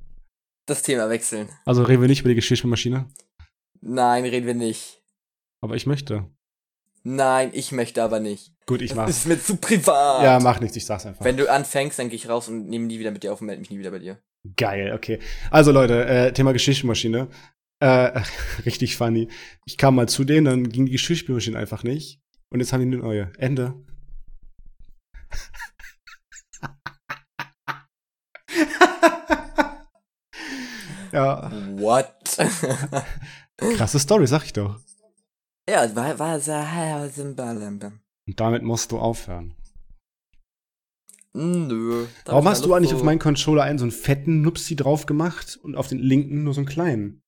Das 0.67 0.83
Thema 0.83 1.11
wechseln. 1.11 1.51
Also 1.67 1.83
reden 1.83 2.01
wir 2.01 2.09
nicht 2.09 2.21
über 2.21 2.31
die 2.31 2.37
Geschirrspülmaschine? 2.37 3.07
Nein, 3.83 4.25
reden 4.25 4.47
wir 4.47 4.55
nicht. 4.55 5.03
Aber 5.61 5.77
ich 5.77 5.87
möchte. 5.87 6.27
Nein, 7.03 7.51
ich 7.53 7.71
möchte 7.71 8.03
aber 8.03 8.21
nicht. 8.21 8.55
Gut, 8.65 8.81
ich 8.81 8.95
mach. 8.95 9.05
Das 9.07 9.19
ist 9.19 9.27
mir 9.27 9.39
zu 9.39 9.57
privat. 9.57 10.23
Ja, 10.23 10.41
mach 10.41 10.59
nichts, 10.61 10.77
ich 10.79 10.87
sag's 10.87 11.05
einfach. 11.05 11.23
Wenn 11.23 11.37
du 11.37 11.53
anfängst, 11.53 11.99
dann 11.99 12.09
geh 12.09 12.17
ich 12.17 12.31
raus 12.31 12.49
und 12.49 12.71
nehme 12.71 12.87
nie 12.87 12.99
wieder 12.99 13.11
mit 13.11 13.23
dir 13.25 13.33
auf 13.35 13.43
und 13.43 13.49
melde 13.49 13.61
mich 13.61 13.71
nie 13.71 13.79
wieder 13.79 13.91
bei 13.91 13.99
dir. 13.99 14.23
Geil, 14.57 14.95
okay. 14.95 15.19
Also 15.51 15.73
Leute, 15.73 16.07
äh, 16.07 16.33
Thema 16.33 16.53
Geschirrspülmaschine. 16.53 17.29
Äh, 17.81 18.23
richtig 18.65 18.97
funny. 18.97 19.29
Ich 19.67 19.77
kam 19.77 19.97
mal 19.97 20.09
zu 20.09 20.25
denen, 20.25 20.47
dann 20.47 20.67
ging 20.69 20.87
die 20.87 20.93
Geschirrspülmaschine 20.93 21.59
einfach 21.59 21.83
nicht. 21.83 22.23
Und 22.51 22.61
jetzt 22.61 22.73
haben 22.73 22.81
die 22.81 22.87
eine 22.87 22.97
neue. 22.97 23.31
Ende. 23.39 23.75
ja. 31.13 31.53
What? 31.77 32.15
Krasse 33.77 33.99
Story, 33.99 34.27
sag 34.27 34.45
ich 34.45 34.55
doch. 34.55 34.81
Ja, 35.69 35.95
war, 35.95 36.19
war 36.19 36.41
so. 36.41 36.53
Und 38.27 38.41
damit 38.41 38.63
musst 38.63 38.91
du 38.91 38.99
aufhören. 38.99 39.55
Nö. 41.33 42.07
Warum 42.25 42.49
hast 42.49 42.65
du 42.65 42.75
eigentlich 42.75 42.91
so 42.91 42.97
auf 42.97 43.03
meinen 43.05 43.21
Controller 43.21 43.63
einen 43.63 43.79
so 43.79 43.85
einen 43.85 43.93
fetten 43.93 44.43
Nupsi 44.43 44.75
drauf 44.75 45.07
gemacht 45.07 45.59
und 45.63 45.77
auf 45.77 45.89
den 45.89 45.99
linken 45.99 46.43
nur 46.43 46.55
so 46.55 46.61
einen 46.61 46.69
kleinen? 46.69 47.23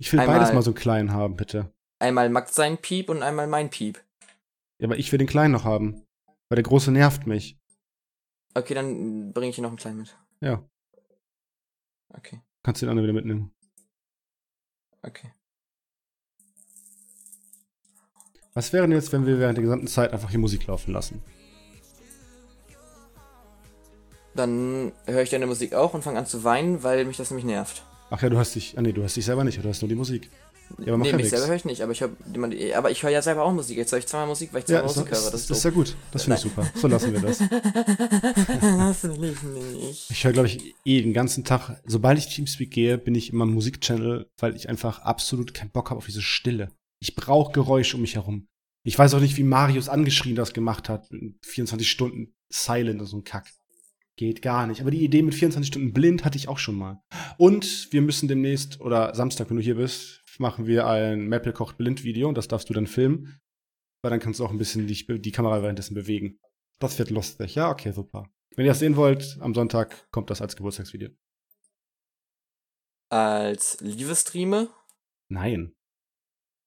Ich 0.00 0.12
will 0.12 0.20
einmal, 0.20 0.38
beides 0.38 0.54
mal 0.54 0.62
so 0.62 0.70
einen 0.70 0.76
kleinen 0.76 1.12
haben, 1.12 1.36
bitte. 1.36 1.72
Einmal 1.98 2.28
Max 2.28 2.54
sein 2.54 2.78
Piep 2.78 3.08
und 3.08 3.22
einmal 3.22 3.46
mein 3.46 3.70
Piep. 3.70 4.04
Ja, 4.78 4.86
aber 4.86 4.98
ich 4.98 5.10
will 5.10 5.18
den 5.18 5.26
kleinen 5.26 5.52
noch 5.52 5.64
haben. 5.64 6.04
Weil 6.48 6.56
der 6.56 6.62
große 6.62 6.92
nervt 6.92 7.26
mich. 7.26 7.58
Okay, 8.54 8.74
dann 8.74 9.32
bringe 9.32 9.48
ich 9.50 9.56
hier 9.56 9.62
noch 9.62 9.70
einen 9.70 9.78
kleinen 9.78 9.98
mit. 9.98 10.16
Ja. 10.40 10.64
Okay. 12.10 12.40
Kannst 12.62 12.80
du 12.80 12.86
den 12.86 12.90
anderen 12.90 13.08
wieder 13.08 13.14
mitnehmen. 13.14 13.52
Okay. 15.02 15.32
Was 18.54 18.72
wäre 18.72 18.84
denn 18.84 18.92
jetzt, 18.92 19.12
wenn 19.12 19.26
wir 19.26 19.38
während 19.38 19.56
der 19.56 19.62
gesamten 19.62 19.86
Zeit 19.86 20.12
einfach 20.12 20.30
hier 20.30 20.38
Musik 20.38 20.66
laufen 20.66 20.92
lassen? 20.92 21.22
Dann 24.38 24.92
höre 25.06 25.22
ich 25.22 25.30
deine 25.30 25.46
Musik 25.46 25.74
auch 25.74 25.94
und 25.94 26.02
fange 26.02 26.18
an 26.18 26.26
zu 26.26 26.44
weinen, 26.44 26.82
weil 26.82 27.04
mich 27.04 27.16
das 27.16 27.30
nämlich 27.30 27.46
nervt. 27.46 27.82
Ach 28.10 28.22
ja, 28.22 28.30
du 28.30 28.38
hast 28.38 28.54
dich. 28.54 28.78
Ah 28.78 28.82
nee, 28.82 28.92
du 28.92 29.02
hast 29.02 29.16
dich 29.16 29.24
selber 29.24 29.44
nicht, 29.44 29.62
du 29.62 29.68
hast 29.68 29.82
nur 29.82 29.88
die 29.88 29.94
Musik. 29.94 30.30
Ja, 30.78 30.92
aber 30.92 31.02
nee, 31.02 31.12
mich 31.14 31.30
selber 31.30 31.46
höre 31.46 31.56
ich 31.56 31.64
nicht, 31.64 31.80
aber 31.82 31.92
ich 31.92 32.02
höre 32.02 32.10
aber 32.76 32.90
ich 32.90 33.02
höre 33.02 33.10
ja 33.10 33.22
selber 33.22 33.44
auch 33.44 33.52
Musik. 33.52 33.78
Jetzt 33.78 33.90
höre 33.92 33.98
ich 33.98 34.06
zweimal 34.06 34.28
Musik, 34.28 34.52
weil 34.52 34.60
ich 34.60 34.66
zweimal 34.66 34.82
ja, 34.82 34.86
Musik 34.86 35.06
höre. 35.06 35.30
Das 35.30 35.34
ist, 35.34 35.50
ist 35.50 35.64
ja 35.64 35.70
gut. 35.70 35.96
Das 36.12 36.24
finde 36.24 36.36
ich 36.36 36.42
super. 36.42 36.70
So 36.74 36.88
lassen 36.88 37.12
wir 37.12 37.20
das. 37.20 37.38
das 37.38 39.04
will 39.04 39.32
ich 39.32 39.42
nicht. 39.42 40.10
Ich 40.10 40.24
höre, 40.24 40.32
glaube 40.32 40.48
ich, 40.48 40.74
eh 40.84 41.00
den 41.00 41.14
ganzen 41.14 41.44
Tag, 41.44 41.80
sobald 41.86 42.18
ich 42.18 42.28
Teamspeak 42.28 42.70
gehe, 42.70 42.98
bin 42.98 43.14
ich 43.14 43.32
immer 43.32 43.44
im 43.44 43.54
Musikchannel, 43.54 44.28
weil 44.38 44.54
ich 44.56 44.68
einfach 44.68 45.00
absolut 45.00 45.54
keinen 45.54 45.70
Bock 45.70 45.90
habe 45.90 45.98
auf 45.98 46.06
diese 46.06 46.22
Stille. 46.22 46.70
Ich 47.00 47.14
brauche 47.14 47.52
Geräusche 47.52 47.96
um 47.96 48.02
mich 48.02 48.16
herum. 48.16 48.46
Ich 48.84 48.98
weiß 48.98 49.14
auch 49.14 49.20
nicht, 49.20 49.36
wie 49.36 49.44
Marius 49.44 49.88
angeschrien 49.88 50.36
das 50.36 50.52
gemacht 50.52 50.88
hat. 50.88 51.08
24 51.44 51.88
Stunden 51.88 52.34
Silent 52.50 53.00
und 53.00 53.06
so 53.06 53.18
ein 53.18 53.24
Kack. 53.24 53.50
Geht 54.18 54.42
gar 54.42 54.66
nicht. 54.66 54.80
Aber 54.80 54.90
die 54.90 55.04
Idee 55.04 55.22
mit 55.22 55.32
24 55.32 55.68
Stunden 55.68 55.92
blind 55.92 56.24
hatte 56.24 56.36
ich 56.36 56.48
auch 56.48 56.58
schon 56.58 56.74
mal. 56.74 57.00
Und 57.36 57.86
wir 57.92 58.02
müssen 58.02 58.26
demnächst, 58.26 58.80
oder 58.80 59.14
Samstag, 59.14 59.48
wenn 59.48 59.58
du 59.58 59.62
hier 59.62 59.76
bist, 59.76 60.24
machen 60.40 60.66
wir 60.66 60.88
ein 60.88 61.28
Maple 61.28 61.52
kocht 61.52 61.78
blind 61.78 62.02
Video 62.02 62.28
und 62.28 62.36
das 62.36 62.48
darfst 62.48 62.68
du 62.68 62.74
dann 62.74 62.88
filmen. 62.88 63.40
Weil 64.02 64.10
dann 64.10 64.18
kannst 64.18 64.40
du 64.40 64.44
auch 64.44 64.50
ein 64.50 64.58
bisschen 64.58 64.88
die, 64.88 65.20
die 65.20 65.30
Kamera 65.30 65.62
währenddessen 65.62 65.94
bewegen. 65.94 66.40
Das 66.80 66.98
wird 66.98 67.10
lustig. 67.10 67.54
Ja, 67.54 67.70
okay, 67.70 67.92
super. 67.92 68.28
Wenn 68.56 68.64
ihr 68.64 68.72
das 68.72 68.80
sehen 68.80 68.96
wollt, 68.96 69.38
am 69.40 69.54
Sonntag 69.54 70.10
kommt 70.10 70.30
das 70.30 70.42
als 70.42 70.56
Geburtstagsvideo. 70.56 71.10
Als 73.10 73.78
Liebesstreame? 73.80 74.68
Nein. 75.28 75.76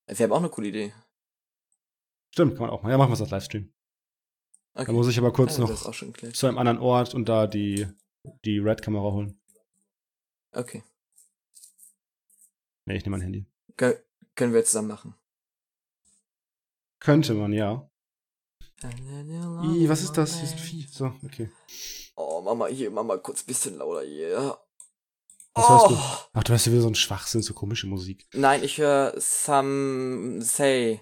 Wir 0.07 0.23
haben 0.23 0.31
auch 0.31 0.39
eine 0.39 0.49
coole 0.49 0.69
Idee. 0.69 0.93
Stimmt, 2.31 2.53
kann 2.53 2.67
man 2.67 2.69
auch 2.69 2.81
mal. 2.81 2.91
Ja, 2.91 2.97
machen 2.97 3.09
wir 3.09 3.15
es 3.15 3.21
als 3.21 3.31
Livestream. 3.31 3.73
Okay. 4.73 4.85
Da 4.85 4.91
muss 4.93 5.07
ich 5.09 5.17
aber 5.17 5.33
kurz 5.33 5.57
ja, 5.57 5.65
noch 5.65 5.91
zu 6.33 6.47
einem 6.47 6.57
anderen 6.57 6.79
Ort 6.79 7.13
und 7.13 7.27
da 7.27 7.47
die, 7.47 7.87
die 8.45 8.59
Red-Kamera 8.59 9.11
holen. 9.11 9.39
Okay. 10.53 10.83
Nee, 12.85 12.97
ich 12.97 13.05
nehme 13.05 13.17
mein 13.17 13.21
Handy. 13.21 13.45
Ge 13.77 14.01
Können 14.35 14.53
wir 14.53 14.63
zusammen 14.63 14.89
machen. 14.89 15.15
Könnte 16.99 17.33
man, 17.33 17.51
ja. 17.53 17.89
Ih, 18.83 19.89
was 19.89 20.03
ist 20.03 20.13
das? 20.13 20.35
Hier 20.35 20.43
ist 20.43 20.53
ein 20.53 20.59
Vieh. 20.59 20.87
So, 20.89 21.13
okay. 21.23 21.51
Oh, 22.15 22.41
Mama, 22.41 22.67
hier, 22.67 22.89
Mama, 22.91 23.17
kurz 23.17 23.43
ein 23.43 23.47
bisschen 23.47 23.77
lauter 23.77 24.05
hier. 24.05 24.57
Was 25.53 25.69
hörst 25.69 25.89
du? 25.89 25.95
Oh. 25.95 26.29
Ach, 26.33 26.43
du 26.43 26.51
hörst 26.51 26.65
ja 26.65 26.71
wieder 26.71 26.81
so 26.81 26.87
einen 26.87 26.95
Schwachsinn, 26.95 27.41
so 27.41 27.53
komische 27.53 27.87
Musik. 27.87 28.27
Nein, 28.33 28.63
ich 28.63 28.77
höre 28.77 29.13
Some 29.19 30.41
Say 30.41 31.01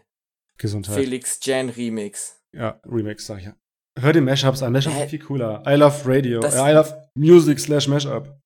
Gesundheit. 0.58 0.96
Felix 0.96 1.40
Jan 1.44 1.70
Remix. 1.70 2.42
Ja, 2.52 2.82
Remix, 2.84 3.26
sag 3.26 3.40
ich 3.40 3.46
ja. 3.46 3.56
Hör 4.02 4.14
den 4.14 4.24
Mashups 4.26 4.62
an. 4.62 4.72
Mashups 4.74 4.96
Hä? 4.96 5.00
sind 5.00 5.10
viel 5.10 5.20
cooler. 5.20 5.64
I 5.68 5.76
love 5.76 5.96
Radio. 6.06 6.42
Äh, 6.42 6.72
I 6.72 6.74
love 6.74 7.10
Music 7.16 7.60
slash 7.60 7.88
Mashup. 7.88 8.40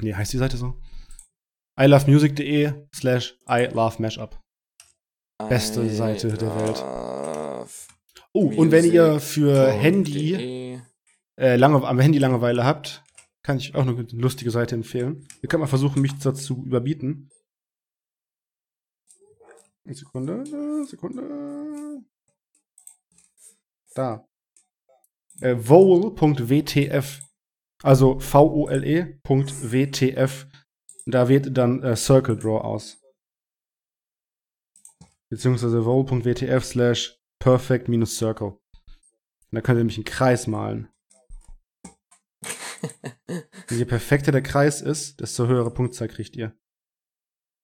Nee, 0.00 0.14
heißt 0.14 0.32
die 0.32 0.38
Seite 0.38 0.56
so? 0.56 0.80
I 1.78 1.84
love 1.84 2.10
music.de 2.10 2.72
slash 2.94 3.38
I 3.48 3.68
love 3.72 4.00
Mashup. 4.02 4.38
Beste 5.48 5.82
I 5.82 5.88
Seite 5.88 6.28
der 6.28 6.54
Welt. 6.56 6.82
Oh, 8.32 8.46
und 8.46 8.70
wenn 8.70 8.84
ihr 8.84 9.18
für 9.18 9.70
Handy, 9.70 10.78
äh, 11.36 11.56
lange, 11.56 11.86
am 11.86 11.98
Handy 11.98 12.18
Langeweile 12.18 12.64
habt, 12.64 13.02
kann 13.42 13.56
ich 13.56 13.74
auch 13.74 13.82
eine 13.82 13.92
lustige 14.12 14.50
Seite 14.50 14.74
empfehlen. 14.74 15.26
Ihr 15.42 15.48
könnt 15.48 15.60
mal 15.60 15.66
versuchen, 15.66 16.02
mich 16.02 16.12
dazu 16.18 16.62
überbieten. 16.64 17.30
Eine 19.84 19.94
Sekunde, 19.94 20.84
Sekunde. 20.86 22.02
Da. 23.94 24.26
Äh, 25.40 25.56
vole.wtf. 25.56 27.20
Also 27.82 28.18
V-O-L-E.wtf. 28.20 29.26
Da 31.06 31.28
wählt 31.28 31.56
dann 31.56 31.82
äh, 31.82 31.96
Circle 31.96 32.36
Draw 32.36 32.60
aus. 32.60 33.00
Beziehungsweise 35.30 35.84
vole.wtf 35.84 36.64
slash 36.64 37.18
perfect 37.38 37.88
minus 37.88 38.16
circle. 38.16 38.48
Und 38.48 38.60
da 39.52 39.60
könnt 39.60 39.76
ihr 39.76 39.80
nämlich 39.80 39.96
einen 39.96 40.04
Kreis 40.04 40.46
malen. 40.46 40.88
Je 43.70 43.84
perfekter 43.84 44.32
der 44.32 44.42
Kreis 44.42 44.80
ist, 44.80 45.20
desto 45.20 45.46
höhere 45.46 45.70
Punktzahl 45.70 46.08
kriegt 46.08 46.36
ihr. 46.36 46.56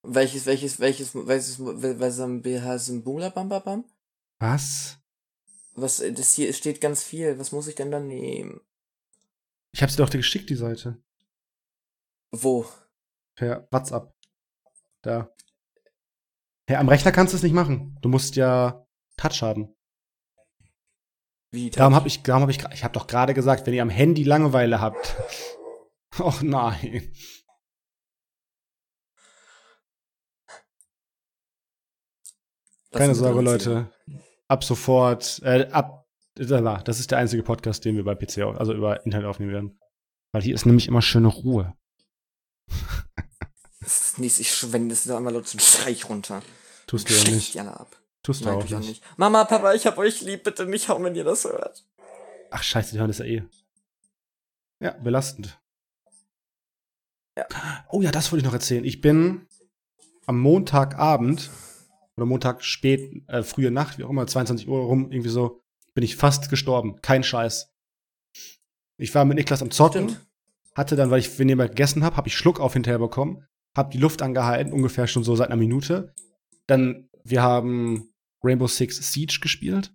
Welches, 0.02 0.46
welches, 0.46 0.78
welches, 0.78 1.14
welches, 1.14 1.58
was 1.58 2.20
am 2.20 2.42
BH 2.42 2.78
Symbol 2.78 3.28
bam, 3.30 3.48
bam, 3.48 3.62
bam? 3.62 3.84
Was? 4.38 4.98
Was, 5.76 5.98
das 5.98 6.32
hier 6.32 6.52
steht 6.54 6.80
ganz 6.80 7.02
viel. 7.02 7.38
Was 7.38 7.52
muss 7.52 7.68
ich 7.68 7.74
denn 7.74 7.90
da 7.90 8.00
nehmen? 8.00 8.60
Ich 9.72 9.82
hab's 9.82 9.94
dir 9.94 10.02
doch 10.02 10.08
dir 10.08 10.18
geschickt, 10.18 10.48
die 10.48 10.56
Seite. 10.56 11.02
Wo? 12.30 12.66
Per 13.34 13.68
WhatsApp. 13.70 14.14
Da. 15.02 15.30
Ja, 16.68 16.80
am 16.80 16.88
Rechner 16.88 17.12
kannst 17.12 17.34
du 17.34 17.36
es 17.36 17.42
nicht 17.42 17.52
machen. 17.52 17.98
Du 18.00 18.08
musst 18.08 18.36
ja 18.36 18.86
Touch 19.18 19.42
haben. 19.42 19.76
Wie? 21.50 21.70
Darum 21.70 21.94
habe 21.94 22.08
ich, 22.08 22.22
darum 22.22 22.42
hab 22.42 22.50
ich, 22.50 22.64
ich 22.72 22.82
habe 22.82 22.94
doch 22.94 23.06
gerade 23.06 23.34
gesagt, 23.34 23.66
wenn 23.66 23.74
ihr 23.74 23.82
am 23.82 23.90
Handy 23.90 24.24
Langeweile 24.24 24.80
habt. 24.80 25.16
Och 26.18 26.40
nein. 26.42 27.12
Keine 32.92 33.14
Sorge, 33.14 33.42
Leute. 33.42 33.92
Ab 34.48 34.62
sofort, 34.64 35.40
äh, 35.42 35.68
ab, 35.72 36.06
das 36.35 37.00
ist 37.00 37.11
der 37.11 37.18
einzige 37.18 37.42
Podcast, 37.42 37.85
den 37.85 37.96
wir 37.96 38.04
bei 38.04 38.14
PC, 38.14 38.42
au- 38.42 38.52
also 38.52 38.72
über 38.74 39.04
Internet 39.04 39.26
aufnehmen 39.26 39.52
werden. 39.52 39.80
Weil 40.32 40.42
hier 40.42 40.54
ist 40.54 40.66
nämlich 40.66 40.87
immer 40.88 41.02
schöne 41.02 41.28
Ruhe. 41.28 41.74
Das 43.80 44.00
ist 44.02 44.18
nichts, 44.18 44.38
ich 44.38 44.52
schwende 44.54 44.92
es 44.92 45.09
einmal 45.11 45.32
laut 45.32 45.48
einen 45.50 45.61
Streich 45.61 46.09
runter. 46.09 46.42
Tust 46.87 47.09
du 47.09 47.14
ja 47.14 47.24
nicht. 47.30 47.54
die 47.54 47.61
alle 47.61 47.78
ab. 47.78 47.96
Tust 48.22 48.40
du 48.42 48.46
Nein, 48.46 48.56
auch 48.56 48.62
nicht. 48.64 48.88
nicht. 48.88 49.02
Mama, 49.16 49.44
Papa, 49.44 49.72
ich 49.74 49.87
hab 49.87 49.98
euch 49.98 50.20
lieb, 50.22 50.42
bitte 50.44 50.66
nicht 50.66 50.88
hauen, 50.88 51.04
wenn 51.04 51.14
ihr 51.14 51.24
das 51.24 51.44
hört. 51.44 51.85
Ach 52.50 52.62
scheiße, 52.62 52.92
die 52.92 52.98
hören 52.98 53.09
das 53.09 53.18
ja 53.18 53.24
eh. 53.24 53.42
Ja, 54.80 54.90
belastend. 54.92 55.61
Ja. 57.38 57.46
Oh 57.90 58.02
ja, 58.02 58.11
das 58.11 58.30
wollte 58.32 58.40
ich 58.40 58.46
noch 58.46 58.52
erzählen. 58.54 58.85
Ich 58.85 59.00
bin 59.00 59.46
am 60.26 60.38
Montagabend 60.40 61.50
oder 62.16 62.26
Montag 62.26 62.64
spät, 62.64 63.22
äh, 63.29 63.42
frühe 63.42 63.70
Nacht, 63.70 63.98
wie 63.98 64.05
auch 64.05 64.11
immer, 64.11 64.26
22 64.26 64.68
Uhr 64.68 64.81
rum, 64.81 65.11
irgendwie 65.11 65.29
so, 65.31 65.62
bin 65.94 66.05
ich 66.05 66.16
fast 66.16 66.48
gestorben. 66.50 67.00
Kein 67.02 67.22
Scheiß. 67.22 67.72
Ich 68.98 69.14
war 69.14 69.24
mit 69.24 69.37
Niklas 69.37 69.62
am 69.62 69.70
Zocken, 69.70 70.09
Stimmt. 70.09 70.26
hatte 70.74 70.96
dann, 70.96 71.11
weil 71.11 71.20
ich 71.20 71.38
wenn 71.38 71.46
nebenbei 71.46 71.68
gegessen 71.68 72.05
habe, 72.05 72.16
habe 72.16 72.29
ich 72.29 72.37
Schluck 72.37 72.61
auf 72.61 72.72
hinterher 72.72 72.98
bekommen, 72.98 73.44
habe 73.76 73.90
die 73.90 73.98
Luft 73.98 74.22
angehalten, 74.22 74.72
ungefähr 74.72 75.07
schon 75.07 75.24
so 75.24 75.37
seit 75.37 75.48
einer 75.48 75.57
Minute. 75.57 76.14
Dann, 76.66 77.09
wir 77.24 77.42
haben 77.42 78.09
Rainbow 78.42 78.66
Six 78.66 79.12
Siege 79.12 79.38
gespielt. 79.40 79.92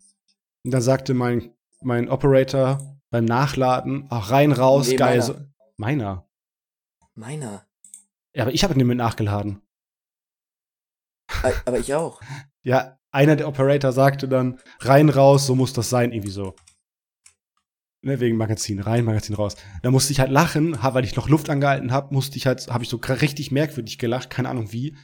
Und 0.63 0.71
dann 0.71 0.81
sagte 0.81 1.13
mein, 1.15 1.53
mein 1.81 2.10
Operator 2.10 2.99
beim 3.10 3.25
Nachladen, 3.25 4.05
ach, 4.10 4.29
rein, 4.29 4.51
raus, 4.51 4.89
Nee, 4.89 4.95
geil. 4.97 5.17
meiner. 5.17 5.23
So, 5.25 5.36
meiner. 5.77 6.27
Meiner. 7.15 7.65
Ja, 8.36 8.43
aber 8.43 8.53
ich 8.53 8.63
habe 8.63 8.79
ihn 8.79 8.86
mit 8.88 8.97
nachgeladen. 8.97 9.62
Aber 11.65 11.79
ich 11.79 11.93
auch. 11.93 12.21
Ja, 12.63 12.97
einer 13.11 13.35
der 13.35 13.47
Operator 13.47 13.91
sagte 13.91 14.27
dann, 14.27 14.59
rein, 14.79 15.09
raus, 15.09 15.45
so 15.45 15.55
muss 15.55 15.73
das 15.73 15.89
sein, 15.89 16.11
irgendwie 16.11 16.31
so. 16.31 16.55
Ne, 18.03 18.19
wegen 18.19 18.37
Magazin, 18.37 18.79
rein, 18.79 19.05
Magazin, 19.05 19.35
raus. 19.35 19.55
Da 19.83 19.91
musste 19.91 20.11
ich 20.11 20.19
halt 20.19 20.31
lachen, 20.31 20.81
weil 20.81 21.05
ich 21.05 21.15
noch 21.15 21.29
Luft 21.29 21.49
angehalten 21.49 21.91
habe, 21.91 22.13
musste 22.13 22.37
ich 22.37 22.47
halt, 22.47 22.67
habe 22.67 22.83
ich 22.83 22.89
so 22.89 22.97
richtig 22.97 23.51
merkwürdig 23.51 23.99
gelacht, 23.99 24.29
keine 24.31 24.49
Ahnung 24.49 24.71
wie. 24.71 24.95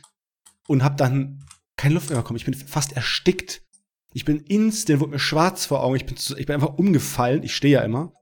Und 0.67 0.83
hab 0.83 0.97
dann 0.97 1.45
keine 1.75 1.93
Luft 1.93 2.09
mehr 2.09 2.17
bekommen. 2.17 2.37
Ich 2.37 2.45
bin 2.45 2.55
fast 2.55 2.93
erstickt. 2.93 3.61
Ich 4.13 4.25
bin 4.25 4.39
instant, 4.39 4.99
wurde 4.99 5.11
mir 5.11 5.19
schwarz 5.19 5.65
vor 5.65 5.83
Augen. 5.83 5.95
Ich 5.95 6.05
bin, 6.05 6.15
ich 6.15 6.45
bin 6.45 6.55
einfach 6.55 6.77
umgefallen. 6.77 7.43
Ich 7.43 7.55
stehe 7.55 7.75
ja 7.75 7.81
immer. 7.81 8.13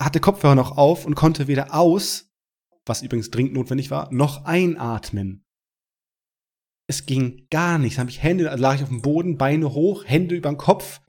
Hatte 0.00 0.20
Kopfhörer 0.20 0.56
noch 0.56 0.76
auf 0.76 1.06
und 1.06 1.14
konnte 1.14 1.46
weder 1.46 1.74
aus, 1.74 2.30
was 2.84 3.02
übrigens 3.02 3.30
dringend 3.30 3.54
notwendig 3.54 3.90
war, 3.90 4.12
noch 4.12 4.44
einatmen. 4.44 5.44
Es 6.88 7.04
ging 7.04 7.46
gar 7.50 7.78
nichts. 7.78 7.98
Habe 7.98 8.10
ich 8.10 8.22
Hände, 8.22 8.44
lag 8.56 8.76
ich 8.76 8.82
auf 8.82 8.88
dem 8.88 9.02
Boden, 9.02 9.36
Beine 9.36 9.74
hoch, 9.74 10.04
Hände 10.06 10.34
über 10.34 10.50
den 10.50 10.56
Kopf 10.56 11.00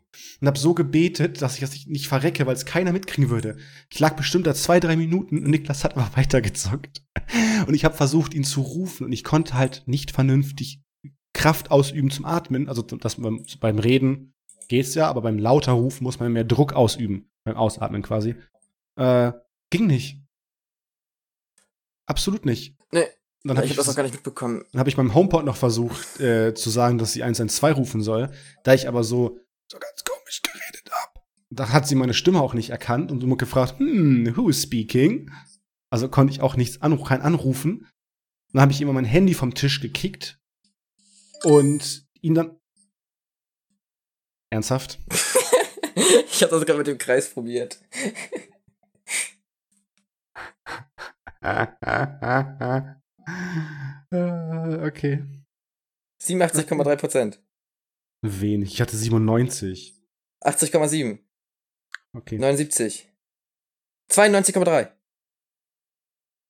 und 0.42 0.48
habe 0.48 0.60
so 0.60 0.74
gebetet, 0.74 1.42
dass 1.42 1.54
ich 1.56 1.62
das 1.62 1.88
nicht 1.88 2.08
verrecke, 2.08 2.46
weil 2.46 2.54
es 2.54 2.66
keiner 2.66 2.92
mitkriegen 2.92 3.30
würde. 3.30 3.58
Ich 3.90 3.98
lag 4.00 4.16
bestimmt 4.16 4.46
da 4.46 4.54
zwei, 4.54 4.82
drei 4.82 4.98
Minuten 4.98 5.38
und 5.38 5.50
Niklas 5.50 5.86
hat 5.86 5.96
aber 5.98 6.16
weitergezockt. 6.16 7.02
Und 7.66 7.74
ich 7.74 7.86
habe 7.86 7.96
versucht, 7.96 8.34
ihn 8.34 8.44
zu 8.44 8.62
rufen 8.62 9.06
und 9.06 9.14
ich 9.14 9.24
konnte 9.24 9.54
halt 9.54 9.84
nicht 9.86 10.12
vernünftig 10.12 10.82
Kraft 11.34 11.72
ausüben 11.72 12.12
zum 12.12 12.26
Atmen. 12.26 12.68
Also 12.68 12.82
das 12.82 13.16
beim, 13.16 13.46
beim 13.62 13.80
Reden 13.80 14.34
geht's 14.68 14.96
ja, 14.96 15.08
aber 15.08 15.22
beim 15.22 15.40
lauter 15.40 15.72
Rufen 15.72 16.04
muss 16.04 16.20
man 16.20 16.34
mehr 16.34 16.44
Druck 16.44 16.74
ausüben. 16.74 17.30
Beim 17.46 17.56
Ausatmen 17.56 18.02
quasi. 18.02 18.36
Äh, 18.98 19.32
ging 19.70 19.88
nicht. 19.88 20.22
Absolut 22.06 22.46
nicht. 22.46 22.76
Nee, 22.92 23.06
Dann 23.44 23.58
hab 23.58 23.64
ich 23.64 23.72
ich, 23.72 23.78
hab 23.78 23.86
das 23.86 23.94
auch 23.94 23.96
gar 23.96 24.04
nicht 24.04 24.14
mitbekommen. 24.16 24.66
dann 24.72 24.80
habe 24.80 24.90
ich 24.90 24.98
meinem 24.98 25.14
HomePod 25.14 25.46
noch 25.46 25.56
versucht 25.56 26.20
äh, 26.20 26.54
zu 26.54 26.70
sagen, 26.70 26.98
dass 26.98 27.14
sie 27.14 27.24
112 27.24 27.78
rufen 27.78 28.02
soll. 28.02 28.32
Da 28.64 28.74
ich 28.74 28.88
aber 28.88 29.04
so, 29.04 29.40
so 29.72 29.80
ganz 29.80 30.04
komisch 30.04 30.42
geredet 30.42 30.90
hab. 30.92 31.24
Da 31.50 31.70
hat 31.70 31.88
sie 31.88 31.96
meine 31.96 32.14
Stimme 32.14 32.42
auch 32.42 32.54
nicht 32.54 32.70
erkannt 32.70 33.12
und 33.12 33.22
so 33.22 33.28
gefragt, 33.36 33.80
hm, 33.80 34.36
who 34.36 34.50
is 34.50 34.62
speaking? 34.64 35.32
Also 35.90 36.10
konnte 36.10 36.34
ich 36.34 36.42
auch 36.42 36.58
nichts 36.58 36.82
anrufen, 36.82 37.08
kein 37.08 37.22
anrufen. 37.22 37.88
Dann 38.52 38.62
habe 38.62 38.72
ich 38.72 38.82
immer 38.82 38.94
mein 38.94 39.06
Handy 39.06 39.34
vom 39.34 39.54
Tisch 39.54 39.80
gekickt 39.80 40.40
und 41.44 42.08
ihn 42.22 42.36
dann 42.36 42.60
ernsthaft. 44.50 45.00
ich 45.96 46.44
hab 46.44 46.50
das 46.50 46.66
gerade 46.66 46.80
mit 46.80 46.88
dem 46.88 46.98
Kreis 46.98 47.30
probiert. 47.30 47.80
Äh, 54.12 54.88
okay. 54.88 55.24
87,3 56.24 56.96
Prozent. 56.96 57.44
Wenig. 58.22 58.74
Ich 58.74 58.82
hatte 58.82 58.98
97. 58.98 59.96
80,7. 60.44 61.20
Okay. 62.14 62.40
79. 62.40 63.08
92,3. 64.12 64.92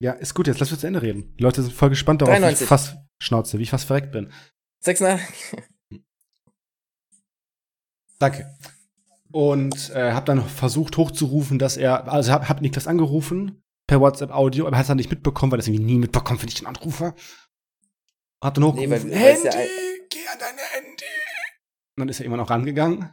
Ja, 0.01 0.13
ist 0.13 0.33
gut, 0.33 0.47
jetzt 0.47 0.59
lass 0.59 0.71
uns 0.71 0.79
zu 0.79 0.87
Ende 0.87 1.01
reden. 1.01 1.35
Die 1.35 1.43
Leute 1.43 1.61
sind 1.61 1.73
voll 1.73 1.89
gespannt 1.89 2.21
darauf, 2.21 2.33
wie 2.33 2.39
93. 2.39 2.63
ich 2.63 2.69
fast 2.69 2.97
schnauze, 3.21 3.59
wie 3.59 3.63
ich 3.63 3.71
fast 3.71 3.85
verreckt 3.85 4.13
bin. 4.13 4.31
86. 4.81 5.61
Danke. 8.19 8.57
Und 9.31 9.89
äh, 9.89 10.13
hab 10.13 10.25
dann 10.25 10.47
versucht 10.47 10.95
hochzurufen, 10.95 11.59
dass 11.59 11.75
er, 11.75 12.07
also 12.11 12.31
hab, 12.31 12.47
hab 12.47 12.61
Niklas 12.61 12.87
angerufen 12.87 13.61
per 13.89 13.99
WhatsApp 14.01 14.29
Audio, 14.31 14.67
aber 14.67 14.75
er 14.75 14.79
hat 14.79 14.83
es 14.83 14.87
dann 14.89 14.97
nicht 14.97 15.09
mitbekommen, 15.09 15.51
weil 15.51 15.59
er 15.59 15.61
es 15.61 15.67
irgendwie 15.67 15.83
nie 15.83 15.97
mitbekommt, 15.97 16.41
wenn 16.43 16.47
ich 16.49 16.61
ihn 16.61 16.67
anrufe. 16.67 17.15
Hab 18.43 18.53
dann 18.53 18.63
Nee, 18.63 18.69
hochgerufen, 18.69 18.91
weil- 18.91 19.03
weil 19.11 19.17
Handy, 19.19 19.45
ja 19.45 19.51
geh 20.09 20.27
an 20.27 20.39
deine 20.39 20.61
Handy. 20.61 21.05
Und 21.97 22.01
dann 22.01 22.09
ist 22.09 22.19
er 22.19 22.25
irgendwann 22.25 22.45
auch 22.45 22.49
rangegangen. 22.51 23.03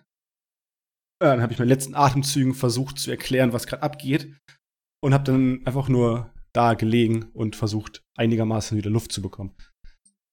Äh, 1.19 1.25
Dann 1.29 1.41
habe 1.41 1.53
ich 1.55 1.59
mit 1.59 1.65
den 1.67 1.71
letzten 1.71 1.95
Atemzügen 1.95 2.55
versucht 2.55 2.99
zu 2.99 3.11
erklären, 3.11 3.55
was 3.55 3.67
gerade 3.67 3.83
abgeht. 3.83 4.35
Und 5.03 5.15
hab 5.15 5.25
dann 5.25 5.65
einfach 5.67 5.89
nur 5.89 6.33
da 6.53 6.75
gelegen 6.75 7.31
und 7.33 7.57
versucht, 7.57 8.03
einigermaßen 8.17 8.77
wieder 8.77 8.91
Luft 8.91 9.13
zu 9.13 9.23
bekommen. 9.23 9.57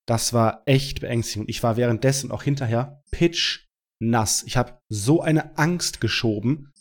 Das 0.06 0.34
war 0.34 0.62
echt 0.66 1.00
beängstigend. 1.00 1.50
Ich 1.50 1.64
war 1.64 1.78
währenddessen 1.78 2.32
auch 2.32 2.44
hinterher 2.44 3.02
pitch 3.12 3.66
nass. 4.02 4.44
Ich 4.44 4.58
habe 4.58 4.78
so 4.90 5.22
eine 5.22 5.58
Angst 5.58 6.02
geschoben, 6.02 6.74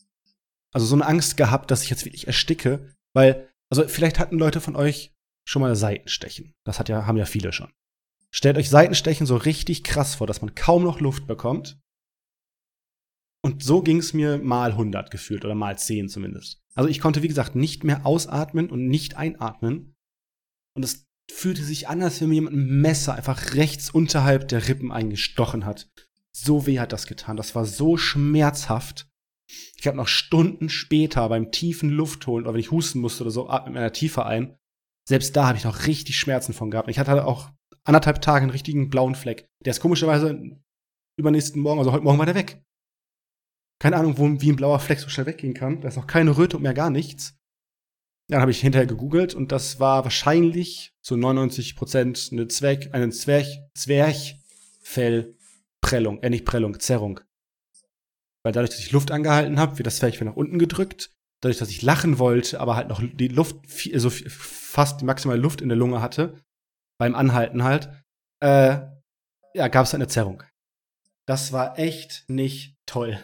also 0.75 0.85
so 0.85 0.97
eine 0.97 1.07
Angst 1.07 1.37
gehabt, 1.37 1.71
dass 1.71 1.85
ich 1.85 1.91
jetzt 1.91 2.05
wirklich 2.05 2.27
ersticke, 2.27 2.93
weil, 3.15 3.52
also 3.73 3.89
vielleicht 3.89 4.19
hatten 4.19 4.39
Leute 4.39 4.61
von 4.61 4.77
euch 4.77 5.15
schon 5.49 5.63
mal 5.63 5.75
Seitenstechen. 5.75 6.53
Das 6.63 6.79
hat 6.79 6.91
ja, 6.91 7.07
haben 7.07 7.17
ja 7.17 7.25
viele 7.25 7.55
schon. 7.55 7.73
Stellt 8.31 8.59
euch 8.59 8.69
Seitenstechen 8.69 9.27
so 9.27 9.35
richtig 9.35 9.83
krass 9.83 10.17
vor, 10.17 10.27
dass 10.27 10.43
man 10.43 10.55
kaum 10.55 10.85
noch 10.85 11.01
Luft 11.01 11.27
bekommt. 11.27 11.81
Und 13.43 13.65
so 13.65 13.81
ging 13.81 13.97
es 13.97 14.13
mir 14.13 14.37
mal 14.37 14.73
100 14.73 15.11
gefühlt 15.11 15.47
oder 15.47 15.55
mal 15.55 15.79
10 15.79 16.11
zumindest. 16.11 16.61
Also 16.75 16.91
ich 16.91 17.01
konnte, 17.01 17.23
wie 17.23 17.29
gesagt, 17.29 17.57
nicht 17.57 17.83
mehr 17.83 18.05
ausatmen 18.05 18.69
und 18.69 18.89
nicht 18.89 19.17
einatmen. 19.17 19.95
Und 20.75 20.85
es 20.85 21.07
fühlte 21.31 21.65
sich 21.65 21.89
an, 21.89 22.03
als 22.03 22.21
wenn 22.21 22.29
mir 22.29 22.35
jemand 22.35 22.57
ein 22.57 22.83
Messer 22.83 23.15
einfach 23.15 23.55
rechts 23.55 23.89
unterhalb 23.89 24.49
der 24.49 24.69
Rippen 24.69 24.93
eingestochen 24.93 25.65
hat. 25.65 25.91
So 26.31 26.67
weh 26.67 26.79
hat 26.79 26.93
das 26.93 27.07
getan. 27.07 27.39
Das 27.39 27.55
war 27.55 27.65
so 27.65 27.97
schmerzhaft. 27.97 29.09
Ich 29.77 29.87
habe 29.87 29.97
noch 29.97 30.09
Stunden 30.09 30.69
später 30.69 31.29
beim 31.29 31.51
tiefen 31.51 31.91
Luftholen 31.91 32.45
oder 32.45 32.55
wenn 32.55 32.61
ich 32.61 32.71
husten 32.71 33.01
musste 33.01 33.25
oder 33.25 33.31
so, 33.31 33.49
atmet 33.49 33.73
in 33.73 33.79
einer 33.79 33.93
Tiefe 33.93 34.27
ein. 34.27 34.57
Selbst 35.09 35.37
da 35.37 35.49
habe 35.49 35.59
ich 35.59 35.65
noch 35.65 35.87
richtig 35.87 36.19
Schmerzen 36.19 36.53
von 36.53 36.71
gehabt. 36.71 36.89
Ich 36.89 36.99
hatte 36.99 37.11
halt 37.11 37.23
auch 37.23 37.51
anderthalb 37.85 38.23
Tage 38.23 38.43
einen 38.43 38.51
richtigen 38.51 38.91
blauen 38.91 39.15
Fleck. 39.15 39.49
Der 39.65 39.73
ist 39.73 39.81
komischerweise 39.81 40.41
übernächsten 41.17 41.61
Morgen, 41.61 41.81
also 41.81 41.93
heute 41.93 42.05
Morgen 42.05 42.19
war 42.19 42.27
der 42.27 42.35
weg. 42.35 42.63
Keine 43.81 43.97
Ahnung, 43.97 44.19
wo, 44.19 44.41
wie 44.41 44.51
ein 44.51 44.57
blauer 44.57 44.79
Fleck 44.79 45.01
so 45.01 45.09
schnell 45.09 45.27
weggehen 45.27 45.55
kann. 45.55 45.81
Da 45.81 45.89
ist 45.89 45.97
noch 45.97 46.07
keine 46.07 46.37
Röte 46.37 46.57
und 46.57 46.63
mehr 46.63 46.75
gar 46.75 46.91
nichts. 46.91 47.37
Dann 48.29 48.41
habe 48.41 48.53
ich 48.53 48.61
hinterher 48.61 48.87
gegoogelt 48.87 49.35
und 49.35 49.51
das 49.51 49.81
war 49.81 50.05
wahrscheinlich 50.05 50.95
zu 51.03 51.17
99 51.17 51.75
Prozent 51.75 52.29
eine 52.31 52.47
Zwerg, 52.47 52.95
eine 52.95 53.11
Zwerg, 53.11 53.47
Zwerchfellprellung, 53.77 56.23
äh 56.23 56.31
nicht 56.31 56.45
Prellung, 56.45 56.79
Zerrung. 56.79 57.19
Weil 58.45 58.53
dadurch, 58.53 58.71
dass 58.71 58.81
ich 58.81 58.93
Luft 58.93 59.11
angehalten 59.11 59.59
habe, 59.59 59.79
wird 59.79 59.87
das 59.87 59.97
Zwerchfell 59.97 60.27
nach 60.27 60.37
unten 60.37 60.59
gedrückt. 60.59 61.11
Dadurch, 61.41 61.59
dass 61.59 61.71
ich 61.71 61.83
lachen 61.83 62.19
wollte, 62.19 62.61
aber 62.61 62.77
halt 62.77 62.89
noch 62.89 63.03
die 63.03 63.29
Luft, 63.29 63.57
also 63.93 64.11
fast 64.11 65.01
die 65.01 65.05
maximale 65.05 65.41
Luft 65.41 65.61
in 65.61 65.69
der 65.69 65.79
Lunge 65.79 66.01
hatte, 66.01 66.41
beim 66.99 67.15
Anhalten 67.15 67.65
halt, 67.65 67.91
äh, 68.41 68.79
ja, 69.55 69.69
gab 69.69 69.87
es 69.87 69.95
eine 69.95 70.09
Zerrung. 70.09 70.43
Das 71.27 71.53
war 71.53 71.79
echt 71.79 72.25
nicht 72.29 72.77
toll. 72.87 73.19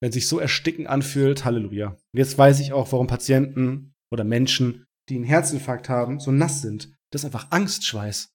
Wenn 0.00 0.12
sich 0.12 0.28
so 0.28 0.38
ersticken 0.38 0.86
anfühlt, 0.86 1.44
Halleluja. 1.44 1.96
Jetzt 2.12 2.36
weiß 2.36 2.60
ich 2.60 2.72
auch, 2.72 2.92
warum 2.92 3.06
Patienten 3.06 3.94
oder 4.10 4.24
Menschen, 4.24 4.84
die 5.08 5.16
einen 5.16 5.24
Herzinfarkt 5.24 5.88
haben, 5.88 6.20
so 6.20 6.30
nass 6.30 6.60
sind. 6.60 6.92
Das 7.10 7.22
ist 7.22 7.26
einfach 7.26 7.50
Angstschweiß. 7.50 8.30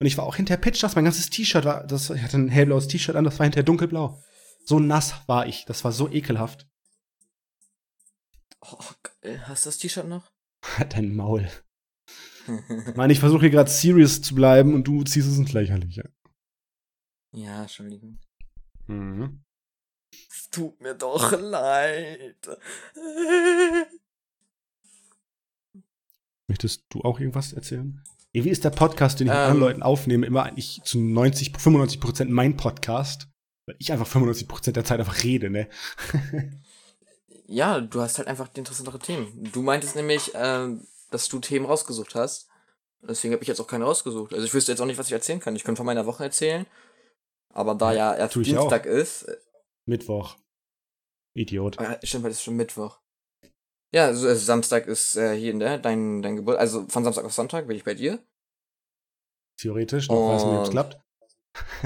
Und 0.00 0.06
ich 0.06 0.18
war 0.18 0.24
auch 0.24 0.36
hinterher 0.36 0.60
pitchnass, 0.60 0.94
mein 0.94 1.04
ganzes 1.04 1.30
T-Shirt 1.30 1.64
war, 1.64 1.86
das, 1.86 2.10
ich 2.10 2.22
hatte 2.22 2.36
ein 2.36 2.48
hellblaues 2.48 2.88
T-Shirt 2.88 3.16
an, 3.16 3.24
das 3.24 3.38
war 3.38 3.44
hinterher 3.44 3.64
dunkelblau. 3.64 4.22
So 4.64 4.78
nass 4.78 5.26
war 5.26 5.46
ich, 5.46 5.64
das 5.64 5.84
war 5.84 5.92
so 5.92 6.08
ekelhaft. 6.08 6.68
Oh, 8.60 8.78
hast 9.44 9.66
du 9.66 9.68
das 9.68 9.78
T-Shirt 9.78 10.06
noch? 10.08 10.30
Dein 10.90 11.14
Maul. 11.14 11.48
ich 12.88 12.96
meine, 12.96 13.12
ich 13.12 13.20
versuche 13.20 13.42
hier 13.42 13.50
gerade 13.50 13.70
serious 13.70 14.22
zu 14.22 14.34
bleiben 14.34 14.74
und 14.74 14.84
du 14.84 15.02
ziehst 15.04 15.28
es 15.28 15.38
ins 15.38 15.52
Lächerliche. 15.52 16.10
Ja, 17.32 17.62
Entschuldigung. 17.62 18.18
Mhm. 18.86 19.42
Es 20.30 20.50
tut 20.50 20.80
mir 20.80 20.94
doch 20.94 21.32
leid. 21.32 22.36
Möchtest 26.48 26.84
du 26.90 27.00
auch 27.02 27.18
irgendwas 27.18 27.52
erzählen? 27.52 28.02
Wie 28.32 28.48
ist 28.48 28.64
der 28.64 28.70
Podcast, 28.70 29.20
den 29.20 29.26
ich 29.26 29.32
mit 29.32 29.38
Ähm. 29.38 29.44
anderen 29.44 29.60
Leuten 29.60 29.82
aufnehme, 29.82 30.26
immer 30.26 30.44
eigentlich 30.44 30.82
zu 30.84 30.98
90, 30.98 31.52
95 31.58 32.00
Prozent 32.00 32.30
mein 32.30 32.56
Podcast? 32.56 33.28
Weil 33.66 33.76
ich 33.78 33.92
einfach 33.92 34.06
95 34.06 34.48
Prozent 34.48 34.76
der 34.76 34.84
Zeit 34.84 34.98
einfach 34.98 35.22
rede, 35.22 35.50
ne? 35.50 35.68
Ja, 37.52 37.82
du 37.82 38.00
hast 38.00 38.16
halt 38.16 38.28
einfach 38.28 38.48
die 38.48 38.60
interessantere 38.60 38.98
Themen. 38.98 39.50
Du 39.52 39.60
meintest 39.60 39.94
nämlich, 39.94 40.30
ähm, 40.34 40.86
dass 41.10 41.28
du 41.28 41.38
Themen 41.38 41.66
rausgesucht 41.66 42.14
hast. 42.14 42.48
Deswegen 43.02 43.34
habe 43.34 43.42
ich 43.42 43.48
jetzt 43.48 43.60
auch 43.60 43.66
keine 43.66 43.84
rausgesucht. 43.84 44.32
Also 44.32 44.46
ich 44.46 44.54
wüsste 44.54 44.72
jetzt 44.72 44.80
auch 44.80 44.86
nicht, 44.86 44.96
was 44.96 45.08
ich 45.08 45.12
erzählen 45.12 45.40
kann. 45.40 45.54
Ich 45.54 45.62
könnte 45.62 45.80
von 45.80 45.84
meiner 45.84 46.06
Woche 46.06 46.24
erzählen. 46.24 46.66
Aber 47.52 47.74
da 47.74 47.92
ja 47.92 48.14
erst 48.14 48.32
tu 48.32 48.40
ich 48.40 48.48
Dienstag 48.48 48.86
ist. 48.86 49.24
äh, 49.24 49.36
Mittwoch. 49.84 50.36
Idiot. 51.34 51.78
ah, 51.78 51.98
stimmt, 52.02 52.24
weil 52.24 52.30
es 52.30 52.38
ist 52.38 52.44
schon 52.44 52.56
Mittwoch. 52.56 53.00
Ja, 53.92 54.06
also, 54.06 54.28
also 54.28 54.42
Samstag 54.42 54.86
ist 54.86 55.16
äh, 55.16 55.36
hier, 55.36 55.52
ne? 55.52 55.78
Dein, 55.78 56.22
dein 56.22 56.36
Geburt. 56.36 56.58
Also 56.58 56.86
von 56.88 57.04
Samstag 57.04 57.26
auf 57.26 57.34
Sonntag 57.34 57.66
bin 57.66 57.76
ich 57.76 57.84
bei 57.84 57.94
dir. 57.94 58.18
Theoretisch, 59.58 60.08
noch 60.08 60.30
weiß 60.30 60.44
nicht, 60.44 60.54
ob 60.54 60.64
es 60.64 60.70
klappt. 60.70 60.98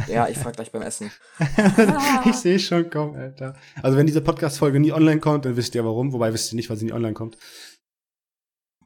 Ja, 0.07 0.29
ich 0.29 0.39
frag 0.39 0.55
gleich 0.55 0.71
beim 0.71 0.83
Essen. 0.83 1.11
ich 2.25 2.37
sehe 2.37 2.59
schon 2.59 2.89
kommen, 2.91 3.17
Alter. 3.17 3.57
Also 3.83 3.97
wenn 3.97 4.07
diese 4.07 4.21
Podcast-Folge 4.21 4.79
nie 4.79 4.93
online 4.93 5.21
kommt, 5.21 5.45
dann 5.45 5.57
wisst 5.57 5.75
ihr 5.75 5.85
warum. 5.85 6.13
Wobei 6.13 6.33
wisst 6.33 6.53
ihr 6.53 6.57
nicht, 6.57 6.71
weil 6.71 6.77
sie 6.77 6.87
nie 6.87 6.93
online 6.93 7.15
kommt. 7.15 7.37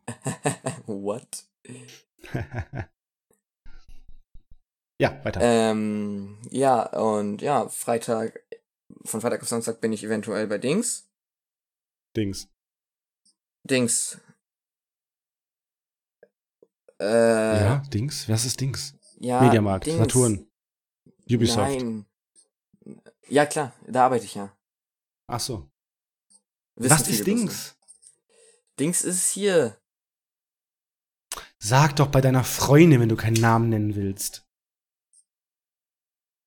What? 0.87 1.45
ja, 5.01 5.25
weiter. 5.25 5.41
Ähm, 5.43 6.39
ja, 6.51 6.83
und 6.99 7.43
ja, 7.43 7.69
Freitag, 7.69 8.41
von 9.05 9.21
Freitag 9.21 9.43
auf 9.43 9.49
Samstag 9.49 9.81
bin 9.81 9.93
ich 9.93 10.03
eventuell 10.05 10.47
bei 10.47 10.59
Dings. 10.59 11.11
Dings. 12.17 12.49
Dings. 13.69 14.19
Äh, 17.01 17.65
ja, 17.65 17.83
Dings? 17.93 18.29
Was 18.29 18.45
ist 18.45 18.61
Dings? 18.61 18.95
ja, 19.21 19.41
Mediamarkt, 19.43 19.87
Dings. 19.87 19.99
Saturn, 19.99 20.50
Ubisoft. 21.35 21.71
Nein. 21.71 22.07
Ja, 23.29 23.47
klar, 23.47 23.73
da 23.87 24.07
arbeite 24.07 24.25
ich 24.25 24.35
ja. 24.35 24.55
Ach 25.27 25.41
so. 25.41 25.71
Wissen 26.77 26.91
Was 26.91 27.09
ist 27.09 27.27
Dings? 27.27 27.77
Dings 28.79 29.03
ist 29.03 29.31
hier. 29.31 29.77
Sag 31.59 31.97
doch 31.97 32.09
bei 32.09 32.21
deiner 32.21 32.43
Freundin, 32.43 33.01
wenn 33.01 33.09
du 33.09 33.17
keinen 33.17 33.41
Namen 33.41 33.69
nennen 33.69 33.95
willst. 33.95 34.47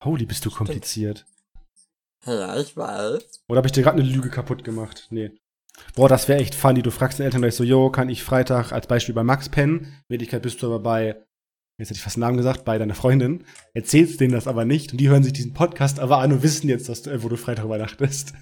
Holy, 0.02 0.26
bist 0.26 0.44
du 0.44 0.50
kompliziert. 0.50 1.24
Ja, 2.26 2.58
ich 2.58 2.76
weiß. 2.76 3.44
Oder 3.48 3.58
habe 3.58 3.68
ich 3.68 3.72
dir 3.72 3.82
gerade 3.82 4.00
eine 4.00 4.10
Lüge 4.10 4.28
kaputt 4.28 4.64
gemacht? 4.64 5.06
Nee. 5.10 5.30
Boah, 5.94 6.08
das 6.08 6.28
wäre 6.28 6.40
echt 6.40 6.54
funny. 6.54 6.82
Du 6.82 6.90
fragst 6.90 7.18
den 7.18 7.24
Eltern 7.24 7.42
gleich 7.42 7.56
so, 7.56 7.64
jo, 7.64 7.90
kann 7.90 8.08
ich 8.08 8.22
Freitag 8.22 8.72
als 8.72 8.86
Beispiel 8.86 9.14
bei 9.14 9.24
Max 9.24 9.48
pennen? 9.48 9.80
In 9.80 10.04
Wirklichkeit 10.08 10.42
bist 10.42 10.62
du 10.62 10.66
aber 10.66 10.80
bei, 10.80 11.24
jetzt 11.78 11.88
hätte 11.90 11.98
ich 11.98 12.02
fast 12.02 12.16
einen 12.16 12.22
Namen 12.22 12.36
gesagt, 12.36 12.64
bei 12.64 12.78
deiner 12.78 12.94
Freundin. 12.94 13.44
Erzählst 13.74 14.20
denen 14.20 14.32
das 14.32 14.46
aber 14.46 14.64
nicht 14.64 14.92
und 14.92 14.98
die 14.98 15.08
hören 15.08 15.22
sich 15.24 15.32
diesen 15.32 15.54
Podcast 15.54 15.98
aber 16.00 16.18
an 16.18 16.32
und 16.32 16.42
wissen 16.42 16.68
jetzt, 16.68 16.88
dass 16.88 17.02
du, 17.02 17.10
äh, 17.10 17.22
wo 17.22 17.28
du 17.28 17.36
Freitag 17.36 17.64
übernachtest. 17.64 18.32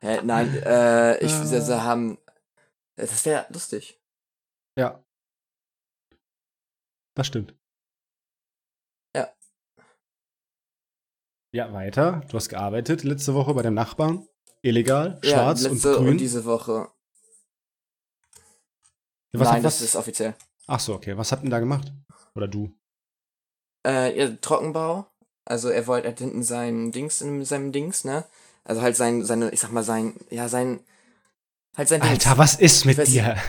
Hä, 0.00 0.20
nein, 0.24 0.52
äh, 0.64 1.18
ich, 1.24 1.32
Ah. 1.32 1.44
sie, 1.44 1.80
haben, 1.82 2.18
das 2.96 3.24
wäre 3.24 3.46
lustig. 3.52 4.00
Ja. 4.76 5.04
Das 7.16 7.26
stimmt. 7.26 7.54
Ja. 9.16 9.32
Ja, 11.52 11.72
weiter. 11.72 12.22
Du 12.28 12.36
hast 12.36 12.48
gearbeitet 12.48 13.02
letzte 13.04 13.34
Woche 13.34 13.54
bei 13.54 13.62
dem 13.62 13.74
Nachbarn. 13.74 14.28
Illegal, 14.62 15.18
Ja, 15.22 15.30
schwarz 15.30 15.64
und 15.64 15.72
letzte 15.74 15.94
grün. 15.94 16.18
diese 16.18 16.44
Woche. 16.44 16.88
was, 19.32 19.48
nein, 19.48 19.62
was, 19.64 19.78
das 19.78 19.82
ist 19.88 19.96
offiziell. 19.96 20.34
Ach 20.68 20.78
so, 20.78 20.94
okay. 20.94 21.16
Was 21.16 21.32
habt 21.32 21.44
ihr 21.44 21.50
da 21.50 21.60
gemacht? 21.60 21.92
Oder 22.34 22.46
du? 22.46 22.76
Äh, 23.86 24.18
ja, 24.18 24.28
Trockenbau. 24.40 25.06
Also 25.46 25.70
er 25.70 25.86
wollte, 25.86 26.08
hat 26.08 26.18
hinten 26.18 26.42
sein 26.42 26.92
Dings 26.92 27.22
in 27.22 27.44
seinem 27.44 27.72
Dings, 27.72 28.04
ne? 28.04 28.26
Also 28.64 28.82
halt 28.82 28.96
sein, 28.96 29.24
seine, 29.24 29.50
ich 29.50 29.60
sag 29.60 29.72
mal 29.72 29.82
sein, 29.82 30.14
ja, 30.28 30.48
sein, 30.48 30.80
halt 31.74 31.88
sein 31.88 32.02
Dings. 32.02 32.26
Alter, 32.26 32.36
was 32.36 32.56
ist 32.56 32.84
mit 32.84 32.98
weiß 32.98 33.08
dir? 33.08 33.36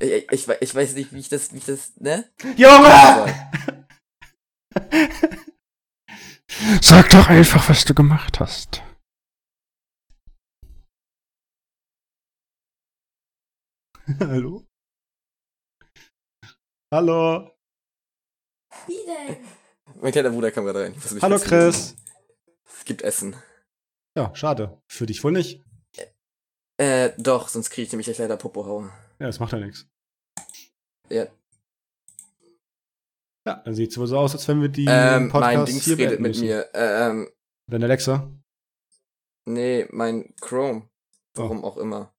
Ich, 0.00 0.26
ich, 0.30 0.48
ich 0.48 0.74
weiß 0.74 0.94
nicht, 0.94 1.12
wie 1.12 1.18
ich 1.18 1.28
das, 1.28 1.52
wie 1.52 1.58
ich 1.58 1.66
das, 1.66 1.92
ne? 2.00 2.24
Junge! 2.56 3.34
Sag 6.80 7.10
doch 7.10 7.28
einfach, 7.28 7.68
was 7.68 7.84
du 7.84 7.94
gemacht 7.94 8.40
hast. 8.40 8.82
Hallo? 14.20 14.64
Hallo? 16.92 17.50
Wie 18.86 18.98
denn? 19.06 19.38
Mein 20.02 20.12
kleiner 20.12 20.28
Bruder 20.28 20.50
kam 20.50 20.66
gerade 20.66 20.80
rein. 20.82 20.92
Ich 20.92 21.02
muss 21.02 21.12
mich 21.12 21.22
Hallo 21.22 21.38
Chris. 21.38 21.96
Es 22.66 22.84
gibt 22.84 23.00
Essen. 23.00 23.34
Ja, 24.14 24.34
schade. 24.34 24.78
Für 24.88 25.06
dich 25.06 25.24
wohl 25.24 25.32
nicht. 25.32 25.62
Äh, 26.76 27.12
doch, 27.16 27.48
sonst 27.48 27.70
kriege 27.70 27.86
ich 27.86 27.92
nämlich 27.92 28.04
gleich 28.04 28.18
leider 28.18 28.36
Popo 28.36 28.66
hauen. 28.66 28.90
Ja, 29.18 29.26
das 29.26 29.40
macht 29.40 29.52
ja 29.52 29.58
nichts. 29.58 29.86
Ja, 31.08 31.28
Ja, 33.46 33.56
dann 33.64 33.74
sieht 33.74 33.90
es 33.92 33.98
wohl 33.98 34.06
so 34.06 34.18
aus, 34.18 34.34
als 34.34 34.46
wenn 34.48 34.60
wir 34.60 34.68
die 34.68 34.84
ähm, 34.86 34.88
mein 34.88 35.28
Podcast 35.30 35.72
Dings 35.72 35.84
hier 35.84 35.96
redet 35.96 36.20
mit 36.20 36.30
müssen. 36.32 36.46
mir. 36.46 36.68
Ähm, 36.74 37.30
Deine 37.70 37.86
Alexa? 37.86 38.30
nee, 39.48 39.86
mein 39.90 40.34
Chrome. 40.42 40.90
Oh. 41.38 41.42
Warum 41.42 41.64
auch 41.64 41.78
immer. 41.78 42.14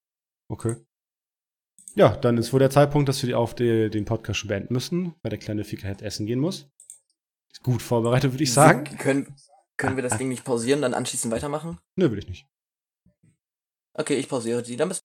Okay. 0.49 0.77
Ja, 1.95 2.15
dann 2.17 2.37
ist 2.37 2.51
wohl 2.53 2.59
der 2.59 2.69
Zeitpunkt, 2.71 3.07
dass 3.07 3.21
wir 3.21 3.27
die 3.27 3.35
auf 3.35 3.53
die, 3.55 3.89
den 3.89 4.05
Podcast 4.05 4.39
schon 4.39 4.47
beenden 4.47 4.73
müssen, 4.73 5.13
weil 5.21 5.29
der 5.29 5.39
kleine 5.39 5.63
Fickerhead 5.63 6.01
essen 6.01 6.25
gehen 6.25 6.39
muss. 6.39 6.67
Ist 7.51 7.61
gut 7.63 7.81
vorbereitet, 7.83 8.31
würde 8.33 8.43
ich 8.43 8.51
sagen. 8.53 8.85
Sie- 8.89 8.97
Können, 8.97 9.35
können 9.77 9.95
wir 9.95 10.03
das 10.03 10.17
Ding 10.17 10.27
nicht 10.29 10.43
pausieren, 10.43 10.81
dann 10.81 10.93
anschließend 10.95 11.31
weitermachen? 11.31 11.77
Nö, 11.95 12.09
will 12.11 12.17
ich 12.19 12.27
nicht. 12.27 12.47
Okay, 13.95 14.15
ich 14.15 14.27
pausiere 14.27 14.63
die, 14.63 14.75
dann 14.75 14.89
bis. 14.89 15.03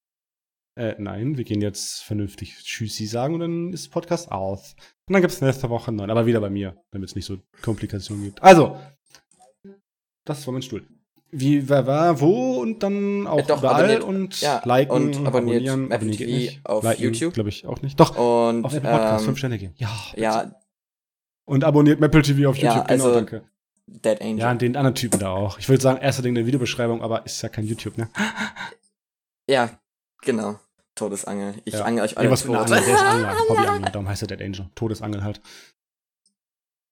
Äh, 0.79 0.95
nein, 0.99 1.37
wir 1.37 1.45
gehen 1.45 1.61
jetzt 1.61 2.03
vernünftig 2.05 2.57
Tschüssi 2.63 3.07
sagen 3.07 3.35
und 3.35 3.41
dann 3.41 3.73
ist 3.73 3.89
Podcast 3.91 4.31
aus. 4.33 4.75
Und 5.09 5.13
dann 5.13 5.21
gibt's 5.21 5.41
nächste 5.43 5.69
Woche 5.69 5.93
neuen, 5.93 6.09
aber 6.11 6.25
wieder 6.25 6.41
bei 6.41 6.51
mir, 6.51 6.81
damit 6.93 7.11
es 7.11 7.17
nicht 7.17 7.27
so 7.27 7.39
Komplikationen 7.63 8.25
gibt. 8.25 8.43
Also, 8.43 8.81
das 10.25 10.47
war 10.47 10.53
mein 10.53 10.63
Stuhl. 10.63 10.87
Wie, 11.31 11.69
wer 11.69 11.87
war, 11.87 12.21
wo 12.21 12.59
und 12.61 12.83
dann 12.83 13.27
auch 13.27 13.39
Äh, 13.41 13.43
doch, 13.43 13.59
überall 13.59 14.01
und 14.01 14.41
ja, 14.41 14.63
liken, 14.65 14.93
und 14.93 15.27
abonniert 15.27 15.69
abonnieren, 15.69 15.91
Apple 15.91 16.11
TV 16.11 16.25
nicht. 16.25 16.61
auf 16.65 16.83
liken, 16.85 17.03
YouTube. 17.03 17.35
glaube 17.35 17.51
ich 17.51 17.67
auch 17.67 17.83
nicht. 17.83 18.01
Doch, 18.01 18.17
Und 18.17 18.65
auf 18.65 18.73
Apple 18.73 18.91
Podcast, 18.91 19.21
ähm, 19.21 19.27
fünf 19.27 19.39
Sterne 19.39 19.59
geben. 19.59 19.75
Ja, 19.77 19.91
bitte. 20.11 20.23
ja, 20.23 20.53
Und 21.45 21.65
abonniert 21.65 22.01
Maple 22.01 22.23
TV 22.23 22.49
auf 22.49 22.57
Ja, 22.57 22.73
YouTube, 22.73 22.89
genau, 22.89 23.05
also- 23.05 23.15
danke. 23.15 23.43
Dead 23.91 24.21
Angel. 24.21 24.39
Ja, 24.39 24.51
und 24.51 24.61
den 24.63 24.77
anderen 24.77 24.95
Typen 24.95 25.19
da 25.19 25.31
auch. 25.31 25.59
Ich 25.59 25.69
würde 25.69 25.83
sagen, 25.83 25.99
erster 26.01 26.23
Ding 26.23 26.31
in 26.33 26.35
der 26.37 26.47
Videobeschreibung, 26.47 27.01
aber 27.03 27.25
ist 27.25 27.41
ja 27.43 27.49
kein 27.49 27.65
YouTube, 27.65 27.97
ne? 27.97 28.09
Ja, 29.49 29.71
genau. 30.23 30.59
Todesangel. 30.95 31.55
Ich 31.65 31.75
Ja. 31.75 31.85
angel 31.85 32.05
euch 32.05 32.19
alle 32.19 32.29
mit 32.29 32.45
einer 32.45 32.67
tot. 32.67 32.73
Angel, 32.73 32.85
der 32.85 32.95
ist 32.95 33.03
Angler, 33.03 33.37
Hobbyangler, 33.49 33.91
darum 33.93 34.09
heißt 34.09 34.23
er 34.23 34.29
Dead 34.29 34.43
Angel. 34.43 34.69
Todesangel 34.75 35.23
halt. 35.25 35.41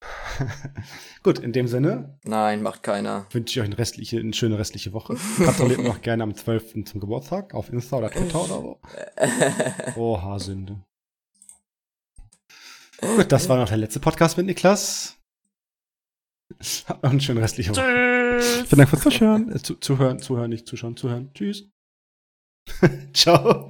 Gut, 1.22 1.38
in 1.38 1.52
dem 1.52 1.66
Sinne 1.66 2.18
Nein, 2.24 2.62
macht 2.62 2.82
keiner. 2.82 3.26
wünsche 3.30 3.58
ich 3.58 3.60
euch 3.60 3.66
eine, 3.66 3.78
restliche, 3.78 4.18
eine 4.18 4.32
schöne 4.32 4.58
restliche 4.58 4.92
Woche. 4.92 5.16
Gratuliert 5.38 5.80
mir 5.80 5.90
auch 5.90 6.02
gerne 6.02 6.22
am 6.22 6.34
12. 6.34 6.84
zum 6.84 7.00
Geburtstag 7.00 7.54
auf 7.54 7.72
Insta 7.72 7.96
oder 7.96 8.10
Twitter 8.10 8.44
oder 8.44 8.60
so. 8.60 8.80
Oha, 9.96 10.38
Sünde. 10.38 10.82
Gut, 13.00 13.30
das 13.30 13.48
war 13.48 13.58
noch 13.58 13.68
der 13.68 13.78
letzte 13.78 14.00
Podcast 14.00 14.36
mit 14.36 14.46
Niklas. 14.46 15.18
Habt 16.86 17.02
noch 17.02 17.10
eine 17.10 17.20
schöne 17.20 17.42
restliche 17.42 17.70
Woche. 17.70 18.40
Vielen 18.40 18.78
Dank 18.78 18.88
fürs 18.88 19.02
Zuhören. 19.02 19.52
Äh, 19.52 19.62
zu, 19.62 19.74
zuhören, 19.74 20.18
zuhören, 20.18 20.50
nicht 20.50 20.66
zuschauen, 20.66 20.96
zuhören. 20.96 21.30
Tschüss. 21.34 21.68
Ciao. 23.12 23.68